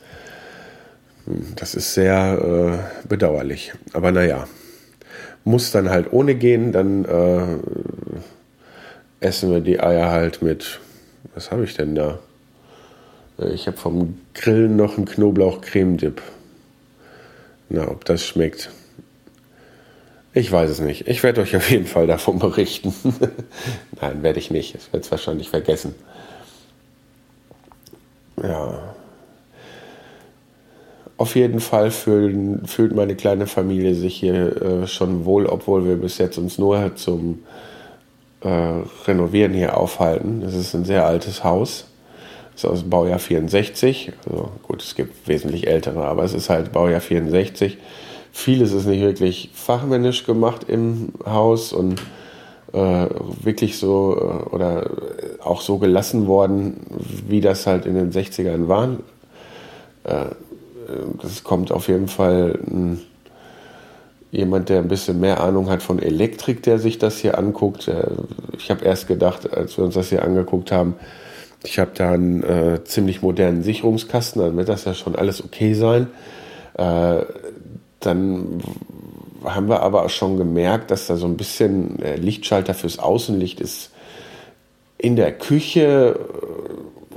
Hm, 1.25 1.53
das 1.55 1.73
ist 1.73 1.93
sehr 1.93 2.83
äh, 3.03 3.07
bedauerlich. 3.07 3.73
Aber 3.93 4.11
naja, 4.11 4.45
muss 5.45 5.71
dann 5.71 5.89
halt 5.89 6.11
ohne 6.11 6.35
gehen. 6.35 6.73
Dann 6.73 7.05
äh, 7.05 7.59
essen 9.21 9.51
wir 9.51 9.61
die 9.61 9.79
Eier 9.79 10.11
halt 10.11 10.41
mit. 10.41 10.81
Was 11.33 11.51
habe 11.51 11.63
ich 11.63 11.75
denn 11.75 11.95
da? 11.95 12.19
Äh, 13.39 13.53
ich 13.53 13.67
habe 13.67 13.77
vom 13.77 14.17
Grillen 14.33 14.75
noch 14.75 14.97
einen 14.97 15.05
Knoblauch-Creme-Dip. 15.05 16.21
Na, 17.69 17.88
ob 17.89 18.06
das 18.06 18.25
schmeckt. 18.25 18.69
Ich 20.34 20.51
weiß 20.51 20.69
es 20.69 20.82
nicht. 20.82 21.08
Ich 21.08 21.23
werde 21.23 21.41
euch 21.41 21.56
auf 21.56 21.69
jeden 21.69 21.86
Fall 21.86 22.08
davon 22.08 22.39
berichten. 22.39 22.93
Nein, 24.01 24.21
werde 24.21 24.39
ich 24.39 24.51
nicht. 24.51 24.75
Ich 24.75 24.91
werde 24.91 25.06
es 25.06 25.12
wahrscheinlich 25.12 25.49
vergessen. 25.49 25.95
Ja. 28.41 28.95
Auf 31.17 31.36
jeden 31.36 31.62
Fall 31.62 31.91
fühlen, 31.91 32.65
fühlt 32.65 32.93
meine 32.93 33.15
kleine 33.15 33.47
Familie 33.47 33.95
sich 33.95 34.17
hier 34.17 34.62
äh, 34.62 34.88
schon 34.88 35.23
wohl, 35.23 35.45
obwohl 35.45 35.86
wir 35.86 35.95
bis 35.95 36.17
jetzt 36.17 36.38
uns 36.38 36.58
nur 36.58 36.97
zum 36.97 37.45
äh, 38.41 38.82
Renovieren 39.08 39.54
hier 39.54 39.78
aufhalten. 39.78 40.41
Das 40.41 40.54
ist 40.54 40.73
ein 40.73 40.84
sehr 40.84 41.06
altes 41.06 41.45
Haus. 41.45 41.88
Ist 42.55 42.65
aus 42.65 42.81
dem 42.81 42.89
Baujahr 42.89 43.19
64. 43.19 44.13
Also 44.29 44.51
gut, 44.63 44.81
es 44.81 44.95
gibt 44.95 45.27
wesentlich 45.27 45.67
ältere, 45.67 46.05
aber 46.05 46.23
es 46.23 46.33
ist 46.33 46.49
halt 46.49 46.71
Baujahr 46.71 47.01
64 47.01 47.77
vieles 48.35 48.73
ist 48.73 48.85
nicht 48.85 49.01
wirklich 49.01 49.49
fachmännisch 49.53 50.25
gemacht 50.25 50.65
im 50.67 51.13
Haus 51.25 51.71
und 51.71 52.01
äh, 52.73 53.07
wirklich 53.41 53.77
so 53.77 54.17
äh, 54.17 54.53
oder 54.53 54.89
auch 55.41 55.61
so 55.61 55.77
gelassen 55.77 56.27
worden, 56.27 56.81
wie 57.27 57.39
das 57.39 57.65
halt 57.65 57.85
in 57.85 57.95
den 57.95 58.11
60ern 58.11 58.67
waren. 58.67 59.03
Äh, 60.03 60.25
das 61.21 61.45
kommt 61.45 61.71
auf 61.71 61.87
jeden 61.87 62.09
Fall 62.09 62.59
ein, 62.67 63.01
jemand, 64.31 64.67
der 64.67 64.79
ein 64.79 64.89
bisschen 64.89 65.21
mehr 65.21 65.39
Ahnung 65.39 65.69
hat 65.69 65.81
von 65.81 65.99
Elektrik, 65.99 66.61
der 66.61 66.77
sich 66.77 66.99
das 66.99 67.17
hier 67.19 67.37
anguckt. 67.37 67.89
Ich 68.57 68.69
habe 68.69 68.83
erst 68.83 69.07
gedacht, 69.07 69.51
als 69.51 69.77
wir 69.77 69.85
uns 69.85 69.95
das 69.95 70.09
hier 70.09 70.23
angeguckt 70.23 70.73
haben, 70.73 70.95
ich 71.65 71.80
habe 71.80 71.91
da 71.93 72.12
einen 72.12 72.43
äh, 72.43 72.84
ziemlich 72.84 73.21
modernen 73.21 73.63
Sicherungskasten, 73.63 74.41
dann 74.41 74.58
wird 74.58 74.69
das 74.69 74.86
ja 74.86 74.93
schon 74.93 75.15
alles 75.15 75.43
okay 75.43 75.73
sein. 75.73 76.08
Äh, 76.78 77.23
dann 77.99 78.62
haben 79.43 79.69
wir 79.69 79.82
aber 79.82 80.08
schon 80.10 80.38
gemerkt, 80.38 80.91
dass 80.91 81.08
da 81.08 81.15
so 81.15 81.25
ein 81.25 81.38
bisschen 81.38 82.01
äh, 82.01 82.15
Lichtschalter 82.15 82.73
fürs 82.73 82.99
Außenlicht 82.99 83.60
ist 83.60 83.91
in 84.97 85.15
der 85.15 85.32
Küche. 85.32 86.19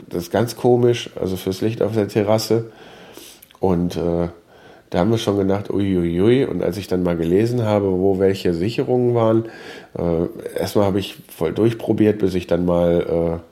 Das 0.08 0.24
ist 0.24 0.32
ganz 0.32 0.56
komisch, 0.56 1.10
also 1.20 1.36
fürs 1.36 1.60
Licht 1.60 1.82
auf 1.82 1.94
der 1.94 2.08
Terrasse. 2.08 2.72
Und 3.60 3.96
äh, 3.96 4.28
da 4.90 4.98
haben 5.00 5.10
wir 5.10 5.18
schon 5.18 5.36
gedacht, 5.36 5.70
uiuiui. 5.70 6.44
Und 6.44 6.62
als 6.62 6.76
ich 6.76 6.86
dann 6.86 7.02
mal 7.02 7.16
gelesen 7.16 7.64
habe, 7.64 7.90
wo 7.92 8.18
welche 8.18 8.54
Sicherungen 8.54 9.14
waren, 9.14 9.46
äh, 9.98 10.58
erstmal 10.58 10.86
habe 10.86 10.98
ich 10.98 11.16
voll 11.28 11.52
durchprobiert, 11.52 12.18
bis 12.18 12.34
ich 12.34 12.46
dann 12.46 12.64
mal, 12.64 13.40
äh, 13.42 13.47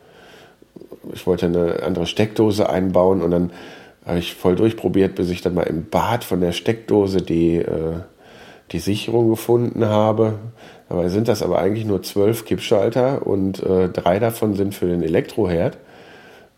ich 1.12 1.26
wollte 1.26 1.46
eine 1.46 1.82
andere 1.82 2.06
Steckdose 2.06 2.68
einbauen 2.68 3.22
und 3.22 3.30
dann 3.30 3.50
habe 4.04 4.18
ich 4.18 4.34
voll 4.34 4.54
durchprobiert, 4.54 5.16
bis 5.16 5.30
ich 5.30 5.42
dann 5.42 5.54
mal 5.54 5.64
im 5.64 5.88
Bad 5.88 6.24
von 6.24 6.40
der 6.40 6.52
Steckdose 6.52 7.22
die, 7.22 7.56
äh, 7.56 8.00
die 8.72 8.78
Sicherung 8.78 9.30
gefunden 9.30 9.84
habe. 9.84 10.34
Dabei 10.88 11.08
sind 11.08 11.28
das 11.28 11.42
aber 11.42 11.58
eigentlich 11.58 11.84
nur 11.84 12.02
zwölf 12.02 12.44
Kippschalter 12.44 13.26
und 13.26 13.62
äh, 13.62 13.88
drei 13.88 14.18
davon 14.20 14.54
sind 14.54 14.74
für 14.74 14.86
den 14.86 15.02
Elektroherd. 15.02 15.76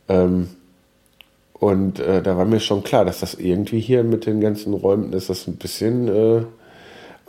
Ähm, 0.08 0.48
und 1.54 1.98
äh, 1.98 2.22
da 2.22 2.36
war 2.36 2.44
mir 2.44 2.60
schon 2.60 2.84
klar, 2.84 3.04
dass 3.04 3.20
das 3.20 3.34
irgendwie 3.34 3.80
hier 3.80 4.04
mit 4.04 4.26
den 4.26 4.40
ganzen 4.40 4.74
Räumen, 4.74 5.10
dass 5.10 5.26
das 5.26 5.46
ein 5.46 5.56
bisschen 5.56 6.08
äh, 6.08 6.42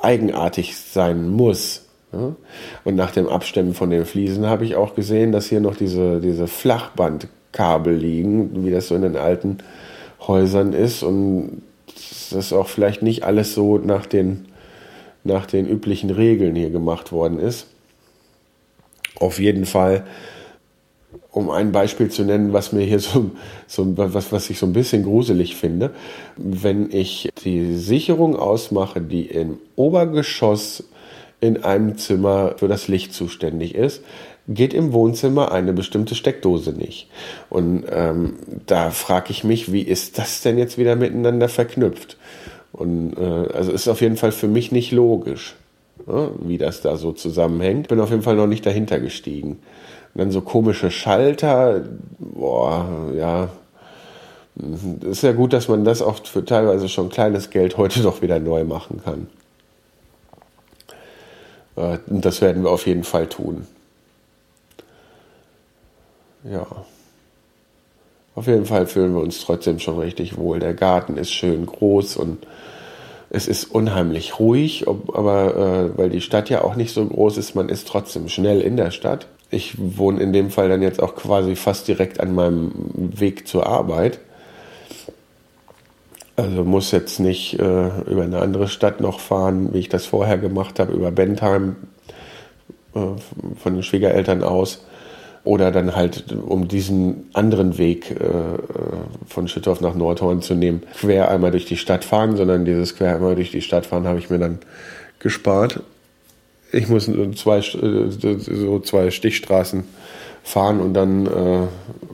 eigenartig 0.02 0.78
sein 0.78 1.30
muss. 1.30 1.89
Ja? 2.12 2.36
Und 2.84 2.96
nach 2.96 3.12
dem 3.12 3.28
Abstemmen 3.28 3.74
von 3.74 3.90
den 3.90 4.06
Fliesen 4.06 4.46
habe 4.48 4.66
ich 4.66 4.76
auch 4.76 4.96
gesehen, 4.96 5.32
dass 5.32 5.48
hier 5.48 5.60
noch 5.60 5.76
diese, 5.76 6.20
diese 6.20 6.48
Flachbandkabel 6.48 7.94
liegen, 7.94 8.66
wie 8.66 8.72
das 8.72 8.88
so 8.88 8.96
in 8.96 9.04
den 9.04 9.18
alten 9.18 9.60
Häusern 10.22 10.74
ist 10.74 11.04
und 11.04 11.62
das 12.32 12.54
auch 12.54 12.68
vielleicht 12.68 13.02
nicht 13.02 13.24
alles 13.24 13.54
so 13.54 13.78
nach 13.78 14.06
den, 14.06 14.46
nach 15.24 15.46
den 15.46 15.68
üblichen 15.68 16.10
Regeln 16.10 16.56
hier 16.56 16.70
gemacht 16.70 17.12
worden 17.12 17.40
ist. 17.40 17.68
Auf 19.16 19.40
jeden 19.40 19.66
Fall, 19.66 20.06
um 21.32 21.50
ein 21.50 21.72
Beispiel 21.72 22.10
zu 22.10 22.24
nennen, 22.24 22.54
was 22.54 22.72
mir 22.72 22.86
hier 22.86 23.00
so, 23.00 23.32
so 23.68 23.98
was, 23.98 24.32
was 24.32 24.50
ich 24.50 24.60
so 24.60 24.66
ein 24.66 24.74
bisschen 24.74 25.04
gruselig 25.04 25.56
finde, 25.56 25.92
wenn 26.38 26.92
ich 26.92 27.30
die 27.44 27.76
Sicherung 27.76 28.36
ausmache, 28.36 29.02
die 29.02 29.26
im 29.26 29.58
Obergeschoss 29.76 30.84
in 31.42 31.64
einem 31.64 31.98
Zimmer 31.98 32.56
für 32.58 32.68
das 32.68 32.88
Licht 32.88 33.14
zuständig 33.14 33.76
ist, 33.76 34.04
geht 34.48 34.74
im 34.74 34.94
Wohnzimmer 34.94 35.52
eine 35.52 35.74
bestimmte 35.74 36.16
Steckdose 36.16 36.74
nicht. 36.74 37.08
Und 37.50 37.86
ähm, 37.92 38.34
da 38.66 38.90
frage 38.90 39.32
ich 39.32 39.44
mich, 39.44 39.72
wie 39.72 39.82
ist 39.82 40.18
das 40.18 40.42
denn 40.42 40.58
jetzt 40.58 40.78
wieder 40.78 40.96
miteinander 40.96 41.48
verknüpft? 41.50 42.18
Und 42.72 43.14
äh, 43.18 43.54
also 43.54 43.72
ist 43.72 43.88
auf 43.88 44.02
jeden 44.02 44.18
Fall 44.18 44.32
für 44.32 44.48
mich 44.48 44.72
nicht 44.72 44.92
logisch, 44.92 45.56
ne, 46.08 46.32
wie 46.42 46.58
das 46.58 46.82
da 46.82 46.98
so 46.98 47.12
zusammenhängt. 47.12 47.88
Bin 47.88 48.00
auf 48.00 48.10
jeden 48.10 48.24
Fall 48.24 48.36
noch 48.36 48.48
nicht 48.48 48.66
dahinter 48.66 49.00
gestiegen. 49.00 49.60
Und 50.14 50.20
dann 50.20 50.32
so 50.32 50.42
komische 50.42 50.92
Schalter, 50.92 51.84
boah, 52.18 53.12
ja. 53.16 53.50
Ist 55.10 55.24
ja 55.24 55.32
gut, 55.32 55.54
dass 55.54 55.70
man 55.70 55.86
das 55.86 56.02
auch 56.02 56.26
für 56.26 56.44
teilweise 56.44 56.90
schon 56.90 57.10
kleines 57.10 57.50
Geld 57.52 57.78
heute 57.78 58.02
doch 58.04 58.22
wieder 58.22 58.40
neu 58.40 58.66
machen 58.66 59.02
kann. 59.04 59.28
Äh, 61.80 62.00
das 62.08 62.42
werden 62.42 62.64
wir 62.64 62.72
auf 62.72 62.86
jeden 62.86 63.04
Fall 63.04 63.28
tun 63.28 63.66
ja. 66.44 66.66
Auf 68.36 68.48
jeden 68.48 68.66
Fall 68.66 68.88
fühlen 68.88 69.14
wir 69.14 69.22
uns 69.22 69.42
trotzdem 69.42 69.80
schon 69.80 70.00
richtig 70.00 70.38
wohl. 70.38 70.60
Der 70.60 70.74
Garten 70.74 71.18
ist 71.18 71.32
schön 71.32 71.66
groß 71.66 72.16
und 72.18 72.48
es 73.30 73.48
ist 73.48 73.66
unheimlich 73.66 74.40
ruhig, 74.40 74.88
ob, 74.88 75.16
aber 75.16 75.56
äh, 75.56 75.98
weil 75.98 76.10
die 76.10 76.22
Stadt 76.22 76.50
ja 76.50 76.64
auch 76.64 76.76
nicht 76.76 76.94
so 76.94 77.06
groß 77.06 77.38
ist, 77.38 77.56
man 77.56 77.70
ist 77.70 77.88
trotzdem 77.88 78.30
schnell 78.30 78.62
in 78.62 78.78
der 78.78 78.92
Stadt. 78.92 79.28
Ich 79.52 79.76
wohne 79.78 80.22
in 80.22 80.32
dem 80.32 80.52
Fall 80.52 80.70
dann 80.70 80.82
jetzt 80.82 81.02
auch 81.02 81.16
quasi 81.16 81.56
fast 81.56 81.88
direkt 81.88 82.20
an 82.20 82.34
meinem 82.34 82.72
Weg 82.96 83.48
zur 83.48 83.68
Arbeit. 83.68 84.20
Also 86.40 86.64
muss 86.64 86.92
jetzt 86.92 87.20
nicht 87.20 87.60
äh, 87.60 87.90
über 88.10 88.24
eine 88.24 88.40
andere 88.40 88.70
Stadt 88.70 89.02
noch 89.02 89.20
fahren, 89.20 89.74
wie 89.74 89.80
ich 89.80 89.90
das 89.90 90.06
vorher 90.06 90.38
gemacht 90.38 90.80
habe, 90.80 90.94
über 90.94 91.12
Bentheim 91.12 91.76
äh, 92.96 93.00
von 93.62 93.74
den 93.74 93.84
Schwiegereltern 93.84 94.42
aus 94.42 94.86
oder 95.44 95.70
dann 95.72 95.98
halt, 95.98 96.32
um 96.32 96.70
diesen 96.70 97.30
anderen 97.34 97.78
Weg 97.78 98.12
äh, 98.12 98.24
von 99.28 99.50
Schüttorf 99.50 99.82
nach 99.82 99.96
Nordhorn 99.96 100.42
zu 100.42 100.56
nehmen, 100.56 100.84
quer 100.98 101.30
einmal 101.30 101.52
durch 101.52 101.66
die 101.66 101.76
Stadt 101.76 102.06
fahren, 102.06 102.38
sondern 102.38 102.64
dieses 102.64 102.96
quer 102.96 103.16
einmal 103.16 103.36
durch 103.36 103.52
die 103.52 103.62
Stadt 103.62 103.86
fahren 103.86 104.08
habe 104.08 104.20
ich 104.20 104.30
mir 104.30 104.40
dann 104.40 104.60
gespart. 105.20 105.82
Ich 106.72 106.88
muss 106.88 107.12
zwei, 107.36 107.60
so 107.60 108.80
zwei 108.80 109.12
Stichstraßen 109.12 109.84
fahren 110.44 110.80
und 110.80 110.94
dann 110.94 111.26
äh, 111.26 111.68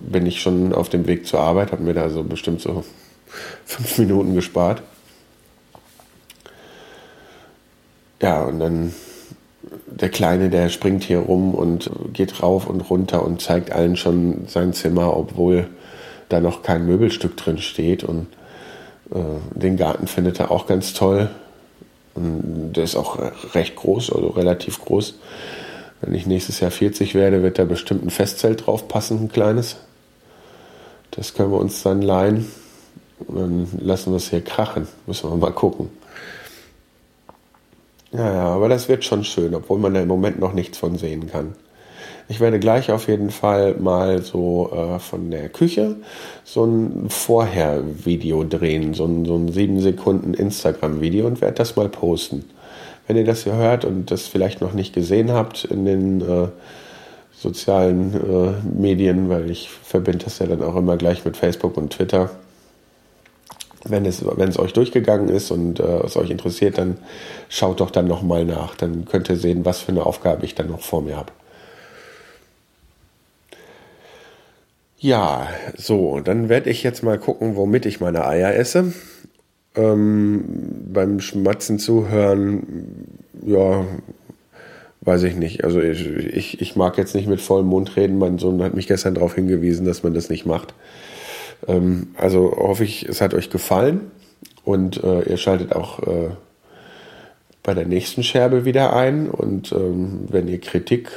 bin 0.09 0.25
ich 0.25 0.41
schon 0.41 0.73
auf 0.73 0.89
dem 0.89 1.05
Weg 1.05 1.27
zur 1.27 1.41
Arbeit, 1.41 1.71
habe 1.71 1.83
mir 1.83 1.93
da 1.93 2.09
so 2.09 2.23
bestimmt 2.23 2.61
so 2.61 2.83
fünf 3.65 3.97
Minuten 3.97 4.35
gespart. 4.35 4.81
Ja, 8.21 8.43
und 8.43 8.59
dann 8.59 8.93
der 9.87 10.09
Kleine, 10.09 10.49
der 10.49 10.69
springt 10.69 11.03
hier 11.03 11.19
rum 11.19 11.53
und 11.53 11.89
geht 12.13 12.41
rauf 12.41 12.67
und 12.67 12.81
runter 12.81 13.23
und 13.25 13.41
zeigt 13.41 13.71
allen 13.71 13.95
schon 13.95 14.47
sein 14.47 14.73
Zimmer, 14.73 15.15
obwohl 15.15 15.67
da 16.29 16.39
noch 16.39 16.63
kein 16.63 16.85
Möbelstück 16.85 17.37
drin 17.37 17.59
steht. 17.59 18.03
Und 18.03 18.27
äh, 19.11 19.19
den 19.53 19.77
Garten 19.77 20.07
findet 20.07 20.39
er 20.39 20.51
auch 20.51 20.67
ganz 20.67 20.93
toll. 20.93 21.29
Und 22.13 22.73
der 22.73 22.83
ist 22.83 22.95
auch 22.95 23.19
recht 23.53 23.75
groß, 23.75 24.11
also 24.11 24.27
relativ 24.27 24.79
groß. 24.79 25.15
Wenn 26.01 26.13
ich 26.13 26.25
nächstes 26.25 26.59
Jahr 26.59 26.71
40 26.71 27.15
werde, 27.15 27.43
wird 27.43 27.59
da 27.59 27.65
bestimmt 27.65 28.05
ein 28.05 28.09
Festzelt 28.09 28.65
drauf 28.65 28.87
passen, 28.87 29.23
ein 29.23 29.31
kleines. 29.31 29.77
Das 31.11 31.33
können 31.33 31.51
wir 31.51 31.59
uns 31.59 31.83
dann 31.83 32.01
leihen. 32.01 32.47
Dann 33.27 33.67
lassen 33.79 34.11
wir 34.11 34.17
es 34.17 34.29
hier 34.29 34.41
krachen. 34.41 34.87
Müssen 35.07 35.29
wir 35.29 35.37
mal 35.37 35.51
gucken. 35.51 35.89
Ja, 38.11 38.33
ja, 38.33 38.45
aber 38.45 38.69
das 38.69 38.87
wird 38.87 39.03
schon 39.03 39.23
schön, 39.23 39.53
obwohl 39.55 39.77
man 39.79 39.93
da 39.93 40.01
im 40.01 40.07
Moment 40.07 40.39
noch 40.39 40.53
nichts 40.53 40.77
von 40.77 40.97
sehen 40.97 41.27
kann. 41.27 41.53
Ich 42.27 42.39
werde 42.39 42.59
gleich 42.59 42.91
auf 42.91 43.07
jeden 43.07 43.29
Fall 43.29 43.75
mal 43.75 44.21
so 44.21 44.71
äh, 44.73 44.99
von 44.99 45.29
der 45.29 45.49
Küche 45.49 45.97
so 46.43 46.65
ein 46.65 47.09
Vorher-Video 47.09 48.43
drehen, 48.43 48.93
so 48.93 49.05
ein, 49.05 49.25
so 49.25 49.35
ein 49.35 49.51
7 49.51 49.79
Sekunden 49.81 50.33
Instagram-Video 50.33 51.27
und 51.27 51.41
werde 51.41 51.55
das 51.55 51.75
mal 51.75 51.89
posten. 51.89 52.45
wenn 53.07 53.17
ihr 53.17 53.25
das 53.25 53.43
hier 53.43 53.55
hört 53.55 53.85
und 53.85 54.09
das 54.09 54.23
vielleicht 54.27 54.61
noch 54.61 54.73
nicht 54.73 54.95
gesehen 54.95 55.31
habt 55.31 55.65
in 55.65 55.85
den 55.85 56.21
äh, 56.21 56.47
sozialen 57.33 58.13
äh, 58.13 58.53
Medien, 58.79 59.29
weil 59.29 59.51
ich 59.51 59.69
verbinde 59.69 60.25
das 60.25 60.39
ja 60.39 60.47
dann 60.47 60.63
auch 60.63 60.75
immer 60.75 60.97
gleich 60.97 61.25
mit 61.25 61.37
Facebook 61.37 61.77
und 61.77 61.91
Twitter. 61.91 62.31
Wenn 63.87 64.05
es, 64.05 64.25
wenn 64.25 64.49
es 64.49 64.57
euch 64.57 64.73
durchgegangen 64.73 65.29
ist 65.29 65.51
und 65.51 65.79
äh, 65.79 65.99
es 66.03 66.17
euch 66.17 66.31
interessiert, 66.31 66.77
dann 66.77 66.97
schaut 67.49 67.79
doch 67.79 67.91
dann 67.91 68.07
nochmal 68.07 68.43
nach. 68.45 68.75
Dann 68.75 69.05
könnt 69.05 69.29
ihr 69.29 69.37
sehen, 69.37 69.63
was 69.63 69.79
für 69.79 69.91
eine 69.91 70.05
Aufgabe 70.05 70.43
ich 70.43 70.55
dann 70.55 70.67
noch 70.67 70.81
vor 70.81 71.01
mir 71.01 71.17
habe. 71.17 71.31
Ja, 74.97 75.47
so, 75.77 76.19
dann 76.19 76.49
werde 76.49 76.71
ich 76.71 76.81
jetzt 76.81 77.03
mal 77.03 77.19
gucken, 77.19 77.55
womit 77.55 77.85
ich 77.85 77.99
meine 77.99 78.25
Eier 78.25 78.55
esse. 78.55 78.93
Ähm, 79.75 80.43
beim 80.91 81.19
Schmatzen 81.19 81.77
zuhören, 81.77 83.07
ja, 83.45 83.85
weiß 85.01 85.23
ich 85.23 85.35
nicht. 85.35 85.63
Also 85.63 85.79
ich, 85.79 86.07
ich, 86.07 86.61
ich 86.61 86.75
mag 86.75 86.97
jetzt 86.97 87.13
nicht 87.13 87.27
mit 87.27 87.39
vollem 87.41 87.67
Mund 87.67 87.95
reden. 87.95 88.17
Mein 88.17 88.39
Sohn 88.39 88.63
hat 88.63 88.73
mich 88.73 88.87
gestern 88.87 89.13
darauf 89.13 89.35
hingewiesen, 89.35 89.85
dass 89.85 90.01
man 90.01 90.13
das 90.13 90.29
nicht 90.29 90.45
macht. 90.45 90.73
Ähm, 91.67 92.07
also 92.17 92.55
hoffe 92.57 92.83
ich, 92.83 93.07
es 93.07 93.21
hat 93.21 93.33
euch 93.33 93.49
gefallen 93.49 94.11
und 94.63 95.03
äh, 95.03 95.29
ihr 95.29 95.37
schaltet 95.37 95.75
auch 95.75 95.99
äh, 95.99 96.29
bei 97.65 97.73
der 97.73 97.85
nächsten 97.85 98.23
Scherbe 98.23 98.65
wieder 98.65 98.95
ein. 98.95 99.29
Und 99.29 99.71
ähm, 99.71 100.25
wenn 100.29 100.47
ihr 100.47 100.61
Kritik 100.61 101.09